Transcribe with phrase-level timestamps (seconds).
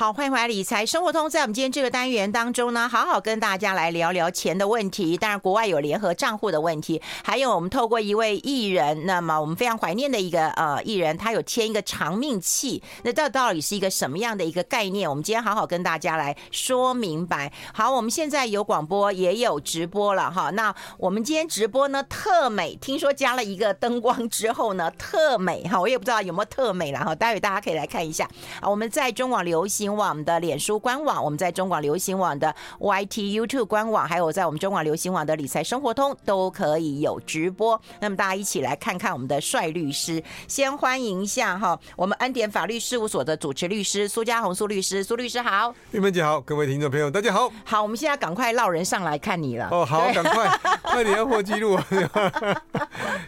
[0.00, 1.28] 好，欢迎回来理财生活通。
[1.28, 5.14] 在我们今天这个单元当中呢，好好跟大家来聊聊钱的问题。
[5.18, 15.06] 当然，国外有联合账户的问题，还有我们透过一位艺人，那么我们非常怀念的一个呃艺人，他有签一个长命契，那这到底是一个什么样的一个概念？
[15.06, 17.52] 我们今天好好跟大家来说明白。
[17.74, 20.48] 好，我们现在有广播，也有直播了哈。
[20.48, 27.14] 那我们今天直播呢特美，听说加了一个灯光之后呢特美哈，我也不知道有没有特美了哈。
[27.14, 28.26] 待会大家可以来看一下
[28.62, 37.80] 啊，我们在中网流行网的脸书官网，我们在中广流行网的 YT YouTube 官网，还有在我们中广流行网的理财生活通都可以有直播。
[38.00, 40.22] 那么大家一起来看看我们的帅律师。
[40.46, 45.74] 先欢迎一下哈，我们恩典法律事务所的主持律师苏家红苏律师，苏律师好。
[45.92, 47.50] 玉芬姐好，各位听众朋友大家好。
[47.64, 49.68] 好，我们现在赶快绕人上来看你了。
[49.70, 51.78] 哦，好，赶快，快点要破纪录。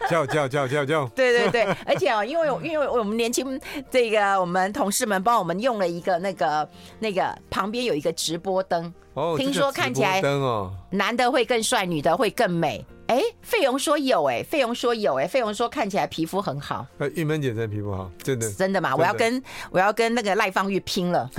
[0.09, 1.05] 叫叫叫叫叫。
[1.15, 3.59] 对对对，而且哦，因为因为我们年轻
[3.89, 6.52] 这个我们同事们帮我们用了一个那个。
[6.99, 12.85] 那个旁边有一个直播灯，哦，听说看起来灯哦，男的会更帅，女的会更美。
[13.07, 16.85] 哎，费勇说有，哎，费勇说有，哎，费勇说看起来皮肤很好。
[16.97, 18.95] 呃，玉门姐真皮肤好，真的，真的吗？
[18.95, 21.29] 我要跟我要跟那个赖芳玉拼了。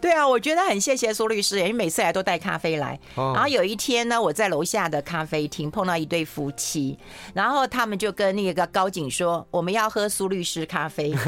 [0.00, 2.98] 对啊，我觉得很谢谢苏律师，因为每次来都带咖啡来。
[3.14, 6.98] 然后有一天呢，我在楼下的咖啡厅碰到一对夫妻，
[7.32, 11.14] 然后他们就跟那个高警说：“我们要喝苏律师咖啡。”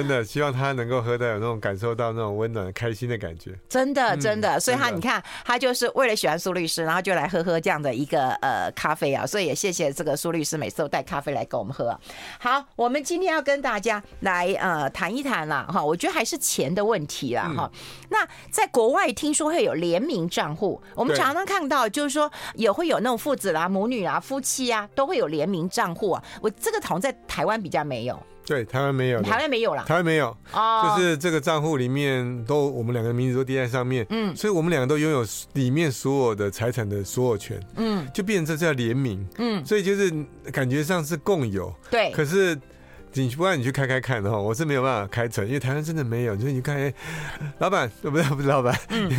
[0.00, 3.52] 真的希望他能够喝到有那种感受到那种温暖、开心的感觉。
[3.68, 9.26] 真的，真的，所以他你看，他就是为了喜欢苏律师，然后就来喝喝这样的一个呃咖啡啊。
[9.26, 11.98] 所以也谢谢这个苏律师每次都带咖啡来给我们喝。
[12.38, 17.70] 好，我们今天要跟大家来呃谈一谈啦哈，我觉得还是钱的问题啦哈。
[18.08, 26.24] 那在国外听说会有联名账户，我们常常看到就是说也会有那种父子啦、母女啊、夫妻啊都会有联名账户啊。
[26.40, 28.18] 我这个好像在台湾比较没有。
[28.50, 40.12] 对，台湾没有，台湾没有啦，台湾没有，哦，就是这个账户里面都我们两个名字都滴在上面，嗯，所以我们两个都拥有里面所有的财产的所有权，嗯，就变成这叫联名，嗯，所以就是
[40.50, 42.58] 感觉上是共有，对，可是。
[43.14, 46.34] 你不然你去开开看的话，我是没有办法开成，因为台湾真的没有。
[46.36, 46.92] 你说你看，哎，
[47.58, 49.10] 老板，不是不是老板，嗯、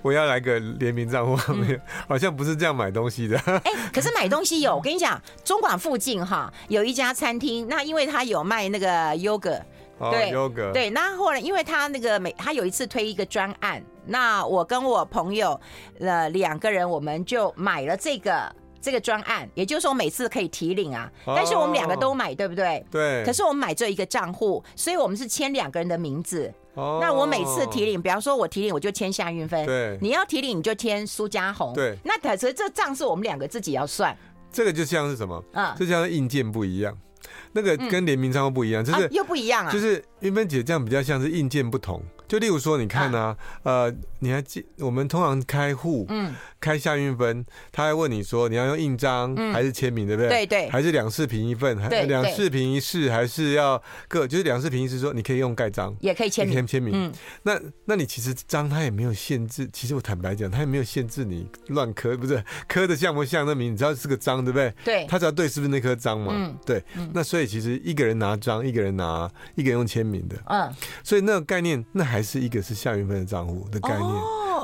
[0.00, 1.78] 我要来个联名账户，没有，
[2.08, 3.38] 好像不是这样买东西的。
[3.38, 9.60] 哎、欸，可是买东西有，我跟你讲，中广附近哈有一家餐厅，那因为他有卖那个 yogurt，
[9.98, 15.60] 对 yogurt，对，那后来因为他那个每他有一次推一个专案，那我跟我朋友
[16.00, 18.50] 呃两个人，我们就买了这个。
[18.84, 22.84] 这个专案，也就是说每次可以提领啊，但是我们两个都买，对不对？
[22.90, 23.24] 对。
[23.24, 26.52] 可是我们买这一个账户，所以我们是签两个人的名字。
[26.74, 26.98] 哦。
[27.00, 29.64] 那我每次提领，比方说我提领，我就签夏运芬。
[29.64, 29.98] 对。
[30.02, 31.72] 你要提领，你就签苏家红。
[31.72, 31.96] 对。
[32.04, 34.14] 那可是这账是我们两个自己要算。
[34.52, 35.42] 这个就像是什么？
[35.54, 35.74] 嗯。
[35.78, 36.94] 就像是印鉴不一样，
[37.52, 39.72] 那个跟联名账户不一样，就是又不一样啊。
[39.72, 42.02] 就是运芬姐这样比较像是硬件不同。
[42.26, 46.34] 就例如说，你看啊，呃，你还记我们通常开户，嗯。
[46.64, 50.30] 开夏运分，他还问你说你要用印章还是签名，对不对？
[50.30, 56.94] 对对，还是两式凭一份，还两式凭一式，还是要各就是两式凭一式，说你可以用盖章，也可以签名，签名。
[56.96, 64.72] 嗯，那那你其实章他也没有限制，其实我坦白讲，他也没有限制你乱刻，不是 刻的像不像那名，你知道是个章，对不对？
[64.82, 66.32] 对，他只要对是不是那颗章嘛？
[66.34, 66.82] 嗯，对。
[67.12, 74.10] 那所以其实一个人拿章，一个人拿，一个人用签名的，嗯，所以那个概念，那还是一个是夏云芬的账户的概念，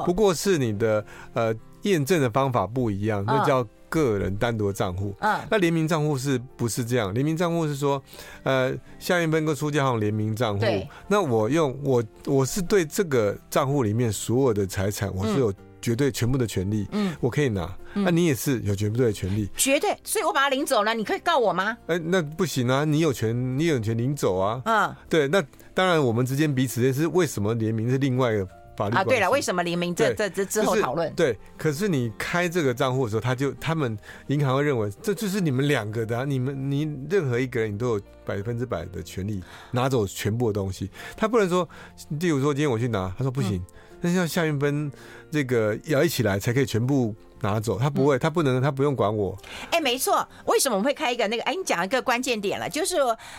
[0.05, 1.05] 不过是你的
[1.35, 1.55] 呃。
[1.85, 5.15] 验证的方法不一样，那叫个人单独的账户。
[5.21, 7.15] 嗯，那联名账户是不是这样？
[7.15, 8.03] 联名账户是说，
[8.43, 10.67] 呃，夏云芬跟苏嘉宏联名账户。
[11.09, 15.51] 那我用我我是对这个账户里面所有的财产，我是有
[15.81, 16.87] 绝对全部的权利。
[16.93, 17.75] 嗯，我可以拿。
[17.95, 19.49] 那你也是有绝对的权利。
[19.57, 21.79] 绝对，所以我把它领走了，你可以告我吗？
[21.87, 24.61] 哎，那不行啊，你有权，你有权领走啊。
[24.67, 25.43] 嗯，对，那
[25.81, 28.47] 当然我们之间彼此是为什么联名是另外一个
[28.77, 28.95] 法律。
[28.95, 29.95] 啊，对了，为什么联名？
[29.95, 31.11] 这这这之后讨论。
[31.15, 33.97] 对，可是你开这个账户的时候，他就他们
[34.27, 40.91] 银行会认为这就是你们两个的，啊，你们你任何一个人你都有百分之百的权利拿走全部的东西。
[41.17, 41.67] 他不能说，
[42.11, 43.65] 例如说今天我去拿，他说不行，
[44.01, 44.91] 那像夏韵芬
[45.31, 47.15] 这个要一起来才可以全部。
[47.43, 49.35] 拿走，他不会，他不能，他不用管我。
[49.71, 51.43] 哎、欸，没错，为什么我们会开一个那个？
[51.45, 52.97] 哎、欸，你讲一个关键点了，就是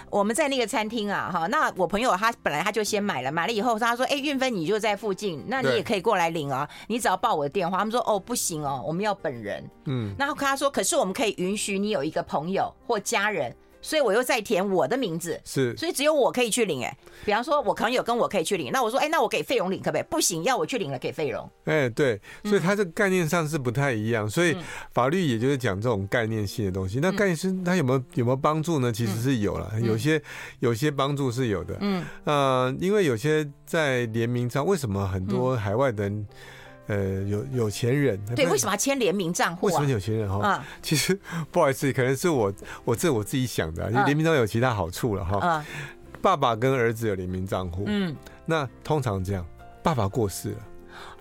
[0.09, 7.77] 我们在那个餐厅啊，哈，那我朋友他本来他就先买了，买了以后他说，哎、欸，韵芬你就在附近，那你也可以过来领啊，你只要报我的电话。
[7.77, 9.63] 他们说，哦，不行哦，我们要本人。
[9.85, 16.83] 嗯，那他说，可是我们可以允许你有一个朋友或家人所以我又再填我的名字，是，所以只有我可以去领。
[16.83, 20.03] 哎，比方说，我可能有跟我可以去领，那我说，哎，那我给费勇领可不可以？
[20.09, 21.49] 不行，要我去领了给费勇。
[21.65, 24.29] 哎，对，所以它这个概念上是不太一样。
[24.29, 24.55] 所以
[24.93, 26.99] 法律也就是讲这种概念性的东西。
[27.01, 28.91] 那概念是它有没有有没有帮助呢？
[28.91, 30.21] 其实是有了，有些
[30.59, 31.77] 有些帮助是有的。
[31.81, 36.27] 嗯，呃，因为有些在联名上，为什么很多海外的人？
[36.87, 39.67] 呃，有有钱人对，为什么要签联名账户？
[39.67, 40.45] 为什么有钱人哈？
[40.47, 41.17] 啊，其实
[41.51, 45.63] 不好意思，可能是我我这我自己想的，因为联名账户有其他好处了哈。
[46.21, 49.45] 爸爸跟儿子有联名账户，嗯，那通常这样，
[49.81, 50.57] 爸爸过世了，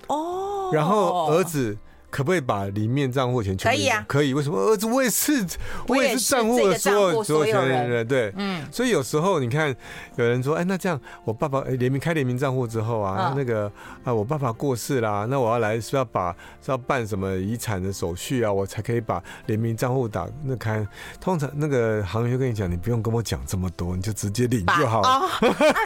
[0.08, 1.76] 哦，然后儿子。
[2.10, 3.76] 可不可以把里面账户钱全部？
[3.76, 4.34] 可以啊，可以。
[4.34, 5.46] 为什么儿子我也是，
[5.86, 8.66] 我也是账户的所有所有权人，对，嗯。
[8.72, 9.74] 所以有时候你看，
[10.16, 13.70] 有人说，哎，那这样我爸爸哎联名开联名账户之后啊，那个
[14.02, 20.84] 啊我爸爸过世啦，那我要来是要把是要办什么遗产的手续啊，我才可以把联名账户打那开。
[21.20, 25.08] 通常那个行员就跟你讲，你不用跟我讲这么多，你就直接领就好了。
[25.08, 25.28] 啊，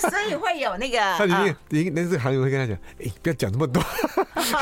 [0.01, 3.83] 所以会有那个， 他里面那那个行员会跟他讲，哎，不要讲这么多，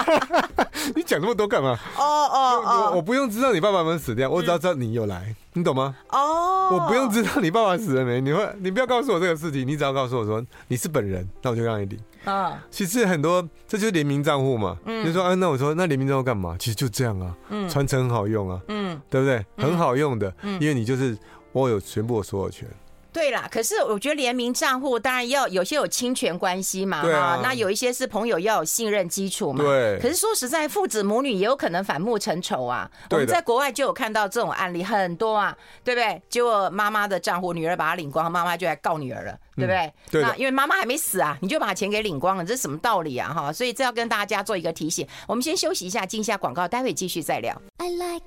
[0.96, 1.51] 你讲这么多。
[1.52, 1.78] 干嘛？
[1.98, 2.92] 哦哦哦！
[2.96, 5.94] 我不用知道你爸爸有没有死掉，我只要知道你有来，你懂吗？
[6.08, 12.00] 哦，我不用知道你爸爸死了没，你会，你不要告诉我这个事情，你只要告诉我说你是本人，那我就让你领。
[12.24, 14.78] 啊，其实很多这就是联名账户嘛。
[14.86, 16.56] 嗯，就说啊，那我说那联名账户干嘛？
[16.58, 19.44] 其实就这样啊，嗯，传承很好用啊，嗯，对不对？
[19.58, 21.14] 很好用的，因为你就是
[21.52, 22.66] 我有全部的所有权。
[23.12, 29.62] 对啦，可是我觉得联名账户当然要有些有侵权关系嘛，哈啊，那有一些是朋友要有信任基础嘛。
[29.62, 29.98] 对。
[30.00, 32.90] 可是说实在，父子母女也有可能反目成仇啊。
[33.08, 33.18] 对。
[33.18, 35.54] 我们在国外就有看到这种案例很多啊，
[35.84, 36.22] 对不对？
[36.30, 39.76] 结果妈妈的账户女儿把她领光，妈妈就来告女儿了，对不对？
[39.78, 40.22] 嗯、对。
[40.22, 43.32] 那因为妈妈还没死啊，你就把钱给领光了，这是什么道理啊？
[43.32, 45.06] 哈，所以这要跟大家做一个提醒。
[45.28, 47.60] 我们先休息一下，进一下广告，待会继续再聊。
[47.76, 48.24] I like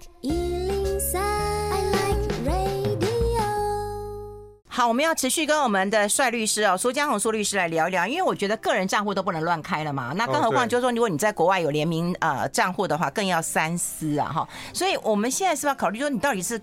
[4.76, 14.50] 好，我们要持续跟我们的帅律师哦，苏江红苏律师来聊一聊，因为我觉得个人账户都不能乱开了嘛，那更何况就是说，如果你在国外有联名呃账户的话，更要三思啊哈。
[14.74, 16.62] 所以我们现在是不是要考虑说，你到底是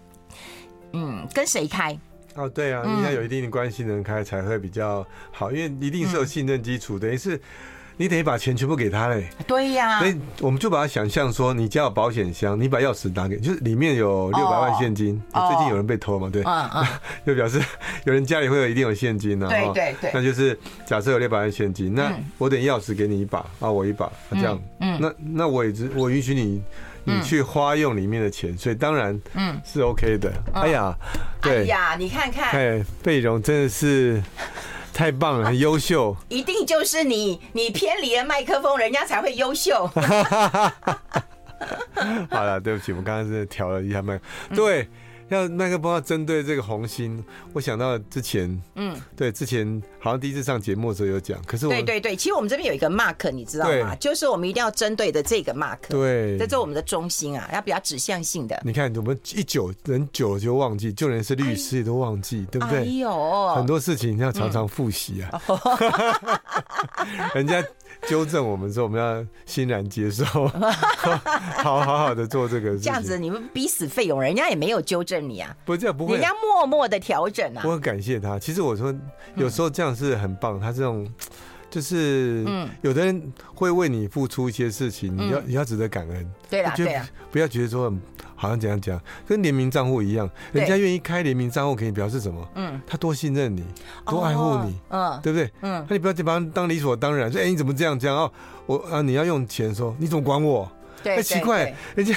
[0.92, 1.98] 嗯跟谁开？
[2.34, 7.40] 哦，对啊，你要有一定的关系能开才会比较好，因为一定是有信任基础，等于是。
[7.96, 9.28] 你得把钱全部给他嘞。
[9.46, 9.98] 对呀。
[10.00, 15.22] 所以我们就把它想象说，你家有保险箱，你把钥匙拿给，就是里面有六百万现金。
[15.32, 16.28] 最近有人被偷嘛？
[16.30, 16.42] 对。
[16.44, 16.86] 嗯嗯。
[17.26, 17.60] 就表示
[18.04, 19.48] 有人家里会有一定有现金呢。
[19.48, 20.10] 对对对。
[20.14, 24.60] 那就是假设有六百万现金，那我等钥匙给你一把，啊，我一把，这样。
[24.80, 24.98] 嗯。
[25.00, 26.62] 那那我也只我允许你
[27.04, 30.32] 你去花用里面的钱，所以当然嗯是 OK 的。
[30.54, 30.94] 哎呀，
[31.40, 31.58] 对。
[31.58, 32.50] 哎呀，你看看。
[32.52, 34.22] 哎，费勇真的是。
[34.92, 36.16] 太棒了，很优秀。
[36.28, 39.86] 一定就是你，你偏离了麦克风，人家才会优秀。
[42.30, 44.20] 好了，对不起，我刚刚是调了一下麦。
[44.54, 44.88] 对。
[45.32, 53.94] 要麦克风要针对这个红心，我想到之前，嗯，对，之前好像第一次上节目的时候有讲，可是我，对对对，其实我们这边有一个 mark，你知道吗？
[53.96, 58.61] 就是我们一定要针对的这个 mark，对，这是我们的中心啊，要比较指向性的。
[58.64, 62.79] 你看，我们一久人久了就忘记，就连是律师也都忘记，对不对？
[62.81, 65.43] 哎呦，很多事情要常常复习啊，
[67.34, 67.64] 人家。
[68.08, 70.24] 纠正我们说，我们要欣然接受，
[71.62, 72.84] 好好好的做这个事情。
[72.84, 75.56] 这样子，你们逼死费勇，人家也没有纠正你啊。
[75.64, 77.62] 不这样不会，人家默默的调整啊。
[77.64, 78.38] 我很感谢他。
[78.38, 78.94] 其实我说，
[79.36, 80.58] 有时候这样是很棒。
[80.58, 81.08] 他这种。
[81.72, 86.30] 就是，嗯，有的人会为你付出一些事情，你要你要值得感恩。
[86.50, 87.90] 对啦，对啦，不要觉得说
[88.36, 92.46] 好像怎样讲，跟联名账户一样，人家愿意开联名账户给你，表示什么？
[92.56, 93.64] 嗯，他多信任你，
[94.04, 95.50] 多爱护你，嗯，对不对？
[95.62, 98.32] 嗯，那你不要把它当理所当然，说哎你怎么这样这样哦，
[98.67, 100.70] 我啊你要用钱说你怎么管我？
[101.04, 102.14] 哎，奇怪，人家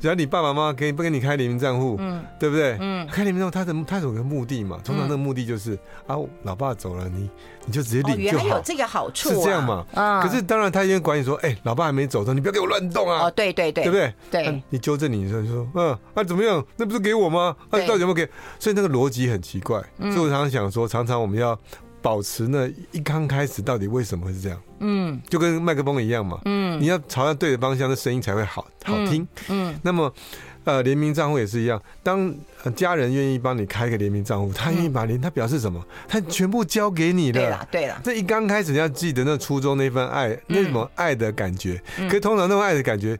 [0.00, 2.76] 只要你爸爸妈妈给不给你开联名账户，嗯，对不对？
[2.80, 7.28] 嗯，开联名账户，他的他有个目的嘛，通常那个目的就是啊，老爸走了，你
[7.66, 8.44] 你就直接领就好。
[8.44, 9.84] 原来有这个好处，是这样嘛？
[9.94, 13.26] 啊，可是当然他因为管你说，哎，老爸还没走，说你不要给我乱动啊。
[13.26, 14.14] 哦，对对对，对不对？
[14.30, 16.64] 对，你纠正你说，你说，嗯，啊怎么样？
[16.76, 17.56] 那不是给我吗？
[17.70, 18.28] 啊，到底有没有给？
[18.58, 19.82] 所以那个逻辑很奇怪。
[19.98, 21.58] 所以我常常想说，常常我们要。
[22.06, 24.62] 保持呢，一刚开始到底为什么会是这样？
[24.78, 26.38] 嗯，就跟麦克风一样嘛。
[26.44, 29.26] 嗯，你要朝向对的方向，那声音才会好好听。
[29.48, 30.14] 嗯，那么，
[30.62, 31.82] 呃，联名账户也是一样。
[32.04, 32.32] 当
[32.76, 35.84] 家人愿意帮你开个联名账户，他愿意把联，他表示什么？
[36.06, 37.40] 他全部交给你了。
[37.40, 38.00] 对了，对了。
[38.04, 41.82] 这一刚开始你要记得那初衷那份爱，那种爱的感觉。
[41.96, 43.18] 可是通常那种爱的感觉。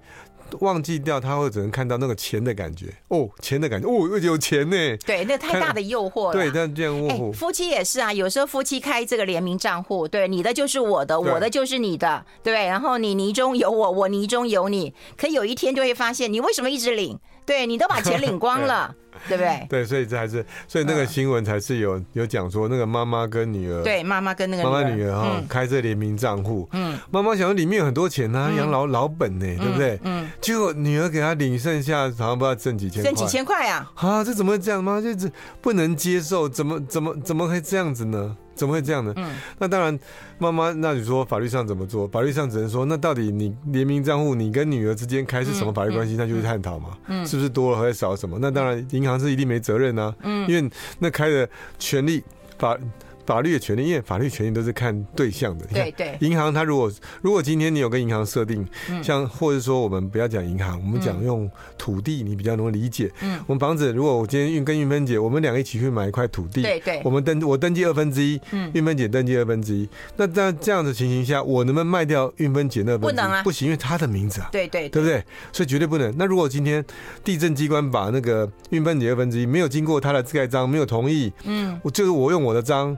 [0.61, 4.97] 忘记掉，他会只能看到那个钱的感觉哦，钱的感觉哦，有钱呢。
[5.07, 6.33] 对，那太大的诱惑了。
[6.33, 7.33] 对，但这样误会。
[7.33, 17.19] 夫妻也是啊，有时候夫妻开这个联名账户，对，你的就是我的，我的就是你的，对，然后你泥中有我，我泥中有你，可有一天就会发现，你为什么一直领？
[17.47, 18.95] 对，你都把钱领光 了。
[19.26, 19.67] 对不对？
[19.71, 29.99] 对，所以这还是，所以那个新闻才是有有讲说，那个妈妈跟女儿，对，妈妈跟那个妈妈女儿哈开这联名账户，嗯，妈妈想说里面有很多钱呢，养老老本呢，对不对？
[30.05, 33.91] 嗯，结果女儿给她领剩下好像不知道挣几千，挣几千块啊！
[33.95, 34.85] 啊，这怎么会这样？
[34.85, 35.26] 妈就这
[35.62, 38.37] 不能接受，怎么怎么怎么会这样子呢？
[38.57, 39.13] 怎么会这样呢？
[39.17, 39.97] 嗯，那当然，
[40.39, 42.09] 妈妈，那你说法律上怎么做？
[42.09, 46.17] 法律上只能说，那到底你联名账户，你跟女儿之间开是什么法律关系？
[46.17, 46.97] 那就是探讨嘛。
[47.07, 48.39] 嗯，是不是多了或者少什么？
[48.41, 50.13] 那当然，银行是一定没责任啊。
[50.23, 51.49] 嗯，因为那开的
[51.79, 52.25] 权利
[52.59, 52.77] 法。
[53.26, 55.66] 法律的权利，因为法律权利都是看对象的。
[55.66, 56.16] 对对。
[56.21, 56.90] 银行，它如果
[57.21, 58.66] 如果今天你有跟银行设定，
[59.02, 63.11] 像或者说我们不要讲银行，我们讲用土地，你比较容易理解。
[63.21, 63.40] 嗯。
[63.47, 66.62] 我们房子，如果我今天运跟运芬姐，我们两个一起去买一块土地。
[66.62, 67.02] 对对。
[67.04, 69.88] 我们登我登记二分之一，嗯，运芬姐登记二分之一。
[70.16, 73.00] 那在这样的情形下，我能不能卖掉运芬姐那分？
[73.00, 74.49] 不能啊，不行，因为她的名字啊。
[74.52, 74.88] 对对。
[74.88, 75.23] 对不对？
[75.52, 76.14] 所以绝对不能。
[76.16, 76.85] 那如果今天
[77.25, 82.97] 地震机关把那个运芬姐二分之一没有经过他的盖章，没有同意，嗯，我就是我用我的章。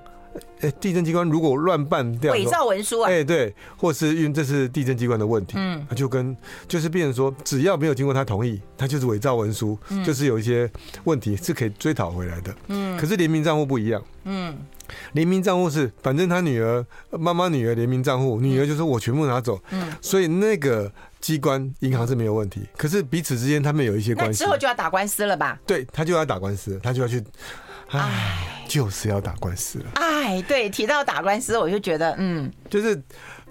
[0.61, 10.71] 哎，地震机关如果乱办掉伪造文书啊，哎，对，或是因为这是地震机关的问题，嗯，就跟就是变成说，只要没有经过他同意，他就是伪造文书，嗯，就是有一些
[11.04, 14.57] 问题是可以追讨回来的，嗯，可是联名账户不一样，嗯，
[15.12, 20.90] 联名账户是反正他女儿妈妈女儿联名账户，女儿就说我全部拿走，嗯，所以那个
[21.21, 25.59] 机关银行是没有问题，可是彼此之间他们有一些关系，之后就要打官司了吧？
[25.66, 27.23] 对，他就要打官司，他就要去。
[27.90, 29.87] 唉，就是要打官司了。
[29.94, 33.02] 哎，对，提到打官司，我就觉得，嗯，就是，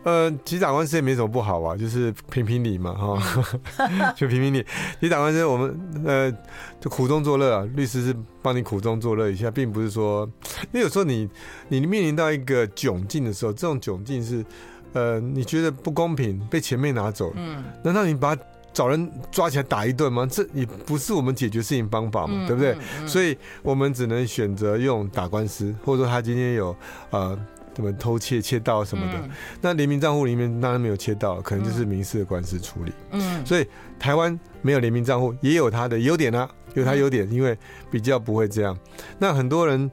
[0.04, 3.20] 呃，其实打官司也没什么不好啊，就是评评理嘛，哈，
[4.16, 4.64] 就评评理。
[5.00, 6.32] 其实打官司，我们呃，
[6.80, 10.30] 就苦中作乐啊，律师是帮你苦中作乐一下，并不是说，
[10.72, 11.28] 因为有时候你
[11.68, 14.46] 你面临到一个窘境的时候，这种窘境是，
[14.94, 18.38] 呃，你觉得不公平，被前面拿走，嗯，难道你把？
[18.78, 20.28] 找人抓起来打一顿吗？
[20.30, 22.78] 这也不是我们解决事情方法嘛，嗯、对不对？
[23.08, 26.76] 所以我们只能选择用打官司，或者说他今天有
[27.10, 27.36] 呃
[27.76, 29.18] 什么偷窃、窃盗什么的。
[29.18, 29.30] 嗯、
[29.60, 32.94] 那联名账户里面当然没有窃盗，可能就是民事的官司处理。
[33.14, 33.66] 嗯，所以
[33.98, 37.58] 台湾没有联名账户也有它的优点啊，有它优点，因为
[37.90, 38.78] 比较不会这样。
[39.18, 39.90] 那很多人。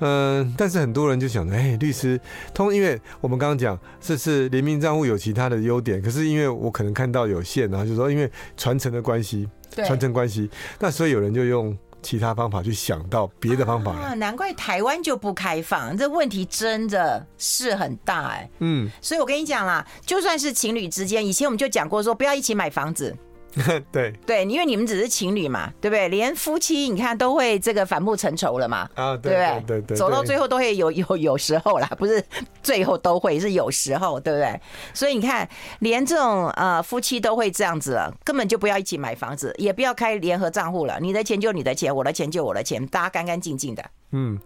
[0.00, 2.20] 嗯，但是很多人就想着，哎，律师
[2.54, 18.48] 通，因为我们刚刚讲这是联名账户有其他的优点，可是因为我可能看到有限，然后就说因为传承的关系，对传承关系，那所以有人就用其他方法去想到别的方法啊，难怪台湾就不开放，这问题真的是很大哎。
[18.60, 23.14] 嗯，所以我跟你讲啦，就算是情侣之间，以前我们就讲过说不要一起买房子。
[23.90, 26.08] 对对，因为你们只是情侣嘛，对不对？
[26.08, 29.64] 连夫妻你看都会这个反目成仇了嘛，啊，对不对？
[29.66, 32.22] 对对，走到最后都会有有有时候啦，不是
[32.62, 34.60] 最后都会是有时候，对不对？
[34.94, 35.48] 所以你看，
[35.80, 43.84] 连这种呃夫妻都会这样子了，根本就不要一起买房子，也不要开联合账户了，你的钱就你的钱，我的钱就我的钱，大家干干净净的。
[44.10, 44.38] 嗯，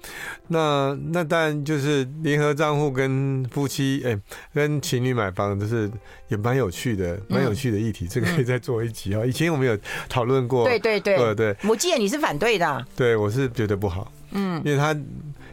[0.48, 4.20] 那那当然就是联合账户跟夫妻哎、欸，
[4.52, 5.88] 跟情侣买房就是
[6.32, 9.20] 也蛮有趣的，蛮有趣的议题，嗯、这个可以再做一集啊。
[9.22, 11.56] 嗯、以前我们有讨论过，对对对，对对。
[11.68, 14.96] 我记得你是反对的，对，我是觉得不好，嗯，因为他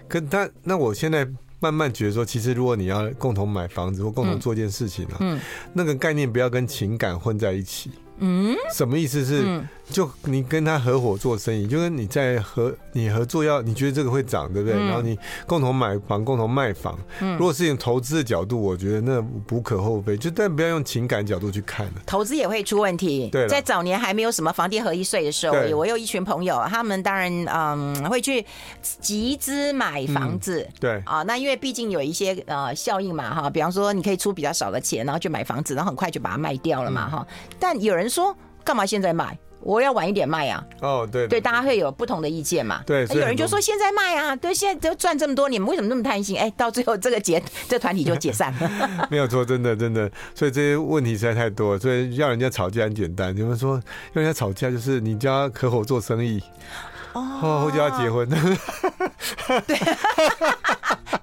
[0.08, 1.28] 跟他那我现在
[1.60, 5.40] 慢慢觉得说，其实如果你要共同买房子或共同做一件事情啊，嗯，
[5.74, 9.44] 那个概念不要跟情感混在一起，嗯，什么意思是？
[9.46, 14.78] 嗯就你跟他合伙做生意，就跟你在合你合作要你觉得这个会涨，对不对？
[14.78, 16.96] 嗯、然后你共同买房、共同卖房。
[17.22, 20.16] 嗯、如果是用投资的角度，我觉得那无可厚非。
[20.16, 21.92] 就但不要用情感角度去看。
[22.06, 23.30] 投资也会出问题。
[23.32, 28.46] 对，在早年还没有什么房地合一税的时候，对我有一群朋友，他们当然嗯会去
[29.02, 30.62] 集资买房子。
[30.62, 37.26] 嗯、对啊，那因为毕竟有一些呃效应嘛哈，比方说你可以出比较少的钱，然后去买房子，然后很快就把它卖掉了嘛哈。
[37.28, 39.38] 嗯、但有人说，干嘛现在卖？
[39.62, 40.66] 我要晚一点卖啊！
[40.80, 42.82] 哦，对，对，大家会有不同的意见嘛？
[42.86, 46.40] 对，有人就说现在卖啊，对，现在都赚这么多，你们为什么那么贪心？
[46.40, 48.90] 哎，到最后这个结， 这团体就解散了。
[49.12, 53.36] 没有错，真的真的，所以这些问题实在太多，所以要人家吵架很简单。
[53.36, 53.76] 你们说
[54.14, 56.42] 要人家吵架，就是你叫他合伙做生意，
[57.14, 58.28] 哦，或者要结婚。
[59.68, 59.78] 对。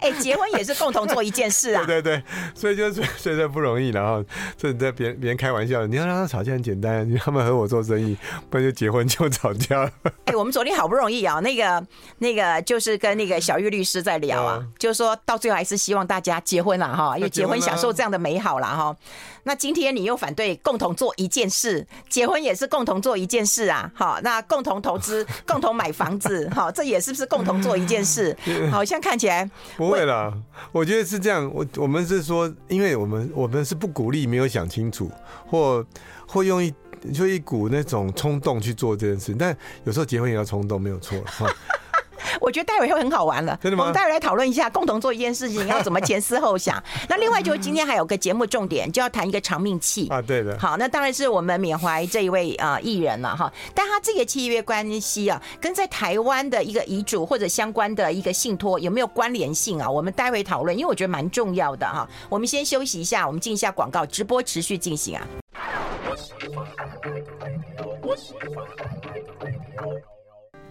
[0.00, 1.82] 哎，结婚也是共同做一件事啊！
[1.86, 2.22] 对对对，
[2.54, 3.90] 所以就是所以这不容易。
[3.90, 4.22] 然后
[4.56, 8.16] 这在别人别人开玩笑，你要让他吵架很简单，你他们和我做生意，
[8.50, 9.90] 不然就结婚就吵架了。
[10.26, 11.84] 哎，我们昨天好不容易啊，那个
[12.18, 18.94] 那个就是跟那个小玉律师在聊啊，嗯、就是说到最后还是希望大家结婚了哈， 因为结婚享受这样的美好了哈。
[19.44, 23.88] 那今天你又反对共同做一件事，结婚也是共同做一件事啊。
[23.94, 28.36] 好，那共同投资、共同买房子， 哈，这也是不是共同做一件事？
[28.70, 29.48] 好像看起来。
[29.76, 30.32] 不会啦，
[30.72, 31.48] 我觉得是这样。
[31.54, 35.10] 我我们是说，因为我们我们是不鼓励没有想清楚，
[35.46, 35.84] 或
[36.26, 36.72] 或用一
[37.12, 41.46] 就一股那种冲动去做这件事，但有时候结婚也要冲动，没有错哈。
[42.40, 43.84] 我觉得待会会很好玩了，真的吗？
[43.84, 46.82] 我们待会来讨论一下，共同做一件事情要怎么前思后想。
[47.08, 50.58] 那另外就是今天还有个节目重点，就要谈一个长命契啊，对的。
[50.58, 53.52] 好，那当然是我们缅怀这一位啊艺人了哈。
[53.74, 59.90] 但他这个契约关系啊，跟在台湾的一个遗嘱或者相关的一个信托有没有关联性啊？
[59.90, 62.08] 我们待会讨论，因为我觉得蛮重要的哈。
[62.28, 65.26] 我们先休息一下，我们进一下广告，直播持续进行啊。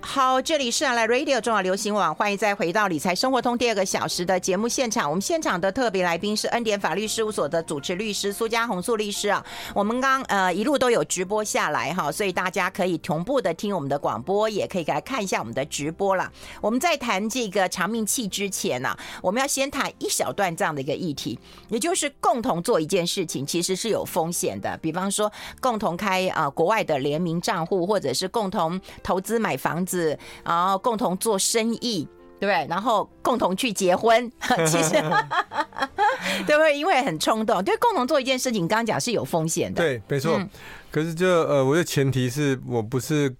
[0.07, 5.09] 好，这里是啊来 Radio 中华流行网，欢迎再回到理财生活通第二个小时的节目现场。
[5.09, 9.43] 我们现场的特别来宾是恩典法律事务所的主持律师苏家红苏律师啊。
[9.73, 16.31] 我们刚呃一路都有直播下来哈，所以大家可以同步的听我们的广播，也可以来看一下我们的直播了。
[16.61, 21.37] 我们在谈这个长命器之前呢、啊，我们要先谈一小段这样的一个议题，
[21.69, 29.94] 也就是共同做一件事情其实是有风险的，比方说共同开啊、呃、国外的联名账户，或者是共同投资买房子。
[30.43, 32.07] 然后共同做生意，
[32.39, 32.67] 对不对？
[32.69, 34.31] 然后共同去结婚，
[34.67, 34.91] 其实
[36.45, 36.77] 对不对？
[36.77, 40.37] 因为很冲动，对，共同做一件事情，刚刚讲是有风险的，对，没错。
[40.37, 40.49] 嗯、
[40.91, 43.33] 可是就呃，我的前提是我不是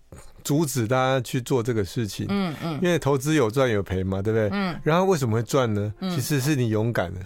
[0.43, 4.49] 阻止大家去做这个事情，嗯嗯，因为投资有赚有赔嘛，对不对？
[4.51, 4.79] 嗯。
[4.83, 5.93] 然后为什么会赚呢？
[6.01, 7.19] 其实是你勇敢的，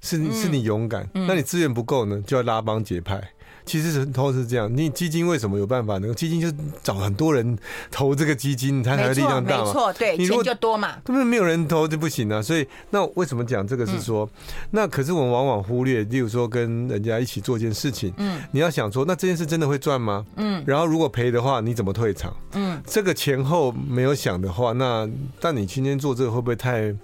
[0.00, 1.08] 是是你勇敢。
[1.14, 3.20] 那你资源不够呢，就要拉帮结派。
[3.66, 6.12] 其实是都是这样，你基金为什么有办法呢？
[6.14, 7.58] 基金就是找很多人
[7.90, 9.64] 投这个基金，它才会力量大嘛。
[9.64, 10.96] 没错，对，你钱就多嘛。
[11.04, 12.42] 根本没有人投就不行啊。
[12.42, 20.24] 所以那为什么讲这个是说，嗯、那可是我们往往忽略，例如说跟人家一起做一件事情，嗯，你要想说，那这件事真的会赚吗？
[20.36, 22.36] 嗯，然后如果赔的话，你怎么退场？
[22.52, 25.08] 嗯，这个前后没有想的话，那
[25.40, 26.94] 但你今天做这个会不会太？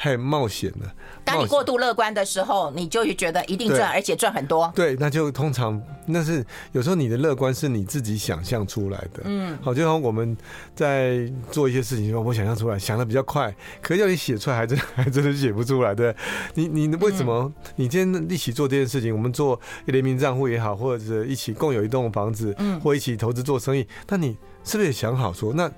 [0.00, 0.92] 太冒险了。
[1.24, 4.70] 当你过度乐观的时候，你就会觉得一定赚，而且赚很多。
[4.74, 9.22] 对，那就通常那是有时候你的乐观是你自己想象出来的。
[9.24, 10.36] 嗯，好，就像我们
[10.74, 15.94] 在做一些事情，我想象出来，想的比较快，可是要你写出来，还真 还真的写不出来。
[15.94, 16.14] 对，
[16.54, 17.52] 你你为什么？
[17.76, 25.70] 你今天一起做这件事情，我们做联名账户也好，或者一起共有一栋房子，嗯，或一起投资做生意，那你是不是也想好说，那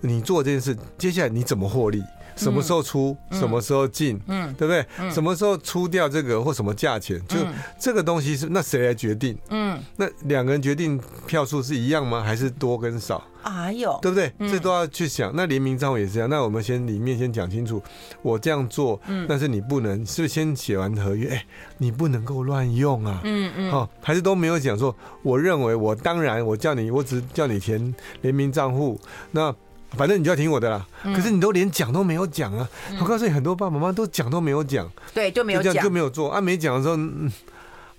[0.00, 2.02] 你做这件事，接下来你怎么获利？
[2.38, 4.86] 什么时候出，嗯、什么时候进，嗯，对不对？
[4.98, 7.20] 嗯、什么时候出掉这个或什么价钱？
[7.26, 7.36] 就
[7.78, 9.36] 这个东西是那谁来决定？
[9.50, 12.22] 嗯，那两个人决定票数是一样吗？
[12.22, 13.22] 还是多跟少？
[13.42, 14.32] 哎呦，对不对？
[14.50, 15.34] 这都要去想。
[15.34, 16.28] 那联名账户也是这样。
[16.28, 17.82] 那我们先里面先讲清楚，
[18.20, 21.30] 我这样做，嗯，但是你不能，是不是先写完合约？
[21.30, 21.46] 哎，
[21.78, 29.54] 你不能够乱用啊，嗯嗯，好，还是都没有讲说，我认为我当然我叫你，我只叫你填联名账户，那。
[29.96, 30.86] 反正你就要听我的啦。
[31.02, 32.68] 可是你都连讲都没有讲啊！
[33.00, 36.40] 我告诉你，很多爸爸妈妈都讲都没有讲，对，就没有讲，就没有做啊。
[36.40, 37.30] 没讲的时候，嗯，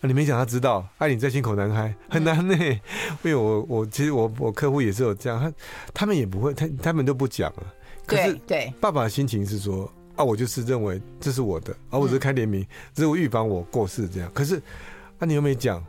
[0.01, 2.55] 你没讲他知道，爱你在心口难开，很难呢。
[2.55, 2.77] 因
[3.23, 5.51] 为我我其实我我客户也是有这样，他
[5.93, 7.63] 他们也不会，他他们都不讲啊。
[8.05, 14.31] 可是对爸爸的心情是说啊，我就是认为这是我的，而我只是开联名，只是我预防我过世这样。
[14.33, 14.57] 可是
[15.17, 15.83] 啊，你又没讲。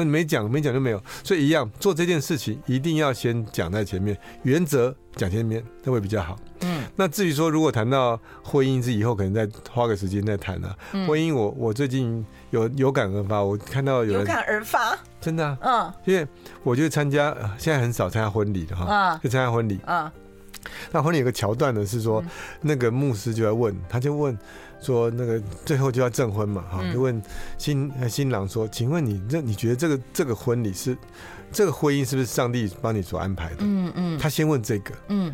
[0.00, 6.38] 那你没讲，没讲就没有，所以一样做这件事情，一定要先讲在前面，原则讲前面，那会比较好。
[6.62, 10.74] 嗯，那至于说如果谈到婚姻，是以后可能再花个时间再谈啊。
[10.92, 16.26] 嗯、婚姻我，我我最近有有感而发，我看到有人有感而发，真的、啊，嗯，因为
[16.62, 20.10] 我就参加，现在很少参加婚礼的哈，就参加婚礼，嗯，
[20.90, 22.28] 那婚礼有个桥段呢，是说、嗯、
[22.62, 24.38] 那个牧师就在问，他就问。
[24.80, 27.22] 说那个最后就要证婚嘛，哈，就问
[27.58, 30.96] 新新郎说，请问你这你觉得这个这个婚礼是
[31.52, 33.56] 这个婚姻是不是上帝帮你所安排的？
[33.60, 35.30] 嗯嗯，他先问这个，嗯，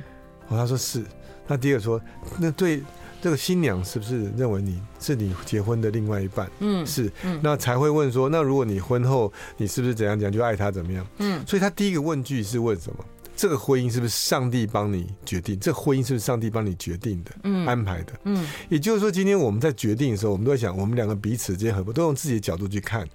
[0.49, 1.05] 哦，他说是，
[1.47, 2.01] 那第二说，
[2.39, 2.83] 那对
[3.23, 6.51] 这个新娘是不是认为你是你结婚的另外一半？
[6.59, 11.07] 嗯，是，那才会问说，那如果你婚后你是不是怎样讲就爱他怎么样？
[11.19, 13.05] 嗯，所以他第一个问句是问什么？
[13.37, 15.59] 这个婚姻是不是上帝帮你决定？
[15.61, 17.31] 这个婚姻是不是上帝帮你决定的？
[17.45, 18.15] 嗯，安排的。
[18.25, 23.07] 嗯，也就是说，今天我们在决定的时候，我们都在想，我们两个彼此之间合不，都用自己的角度去看，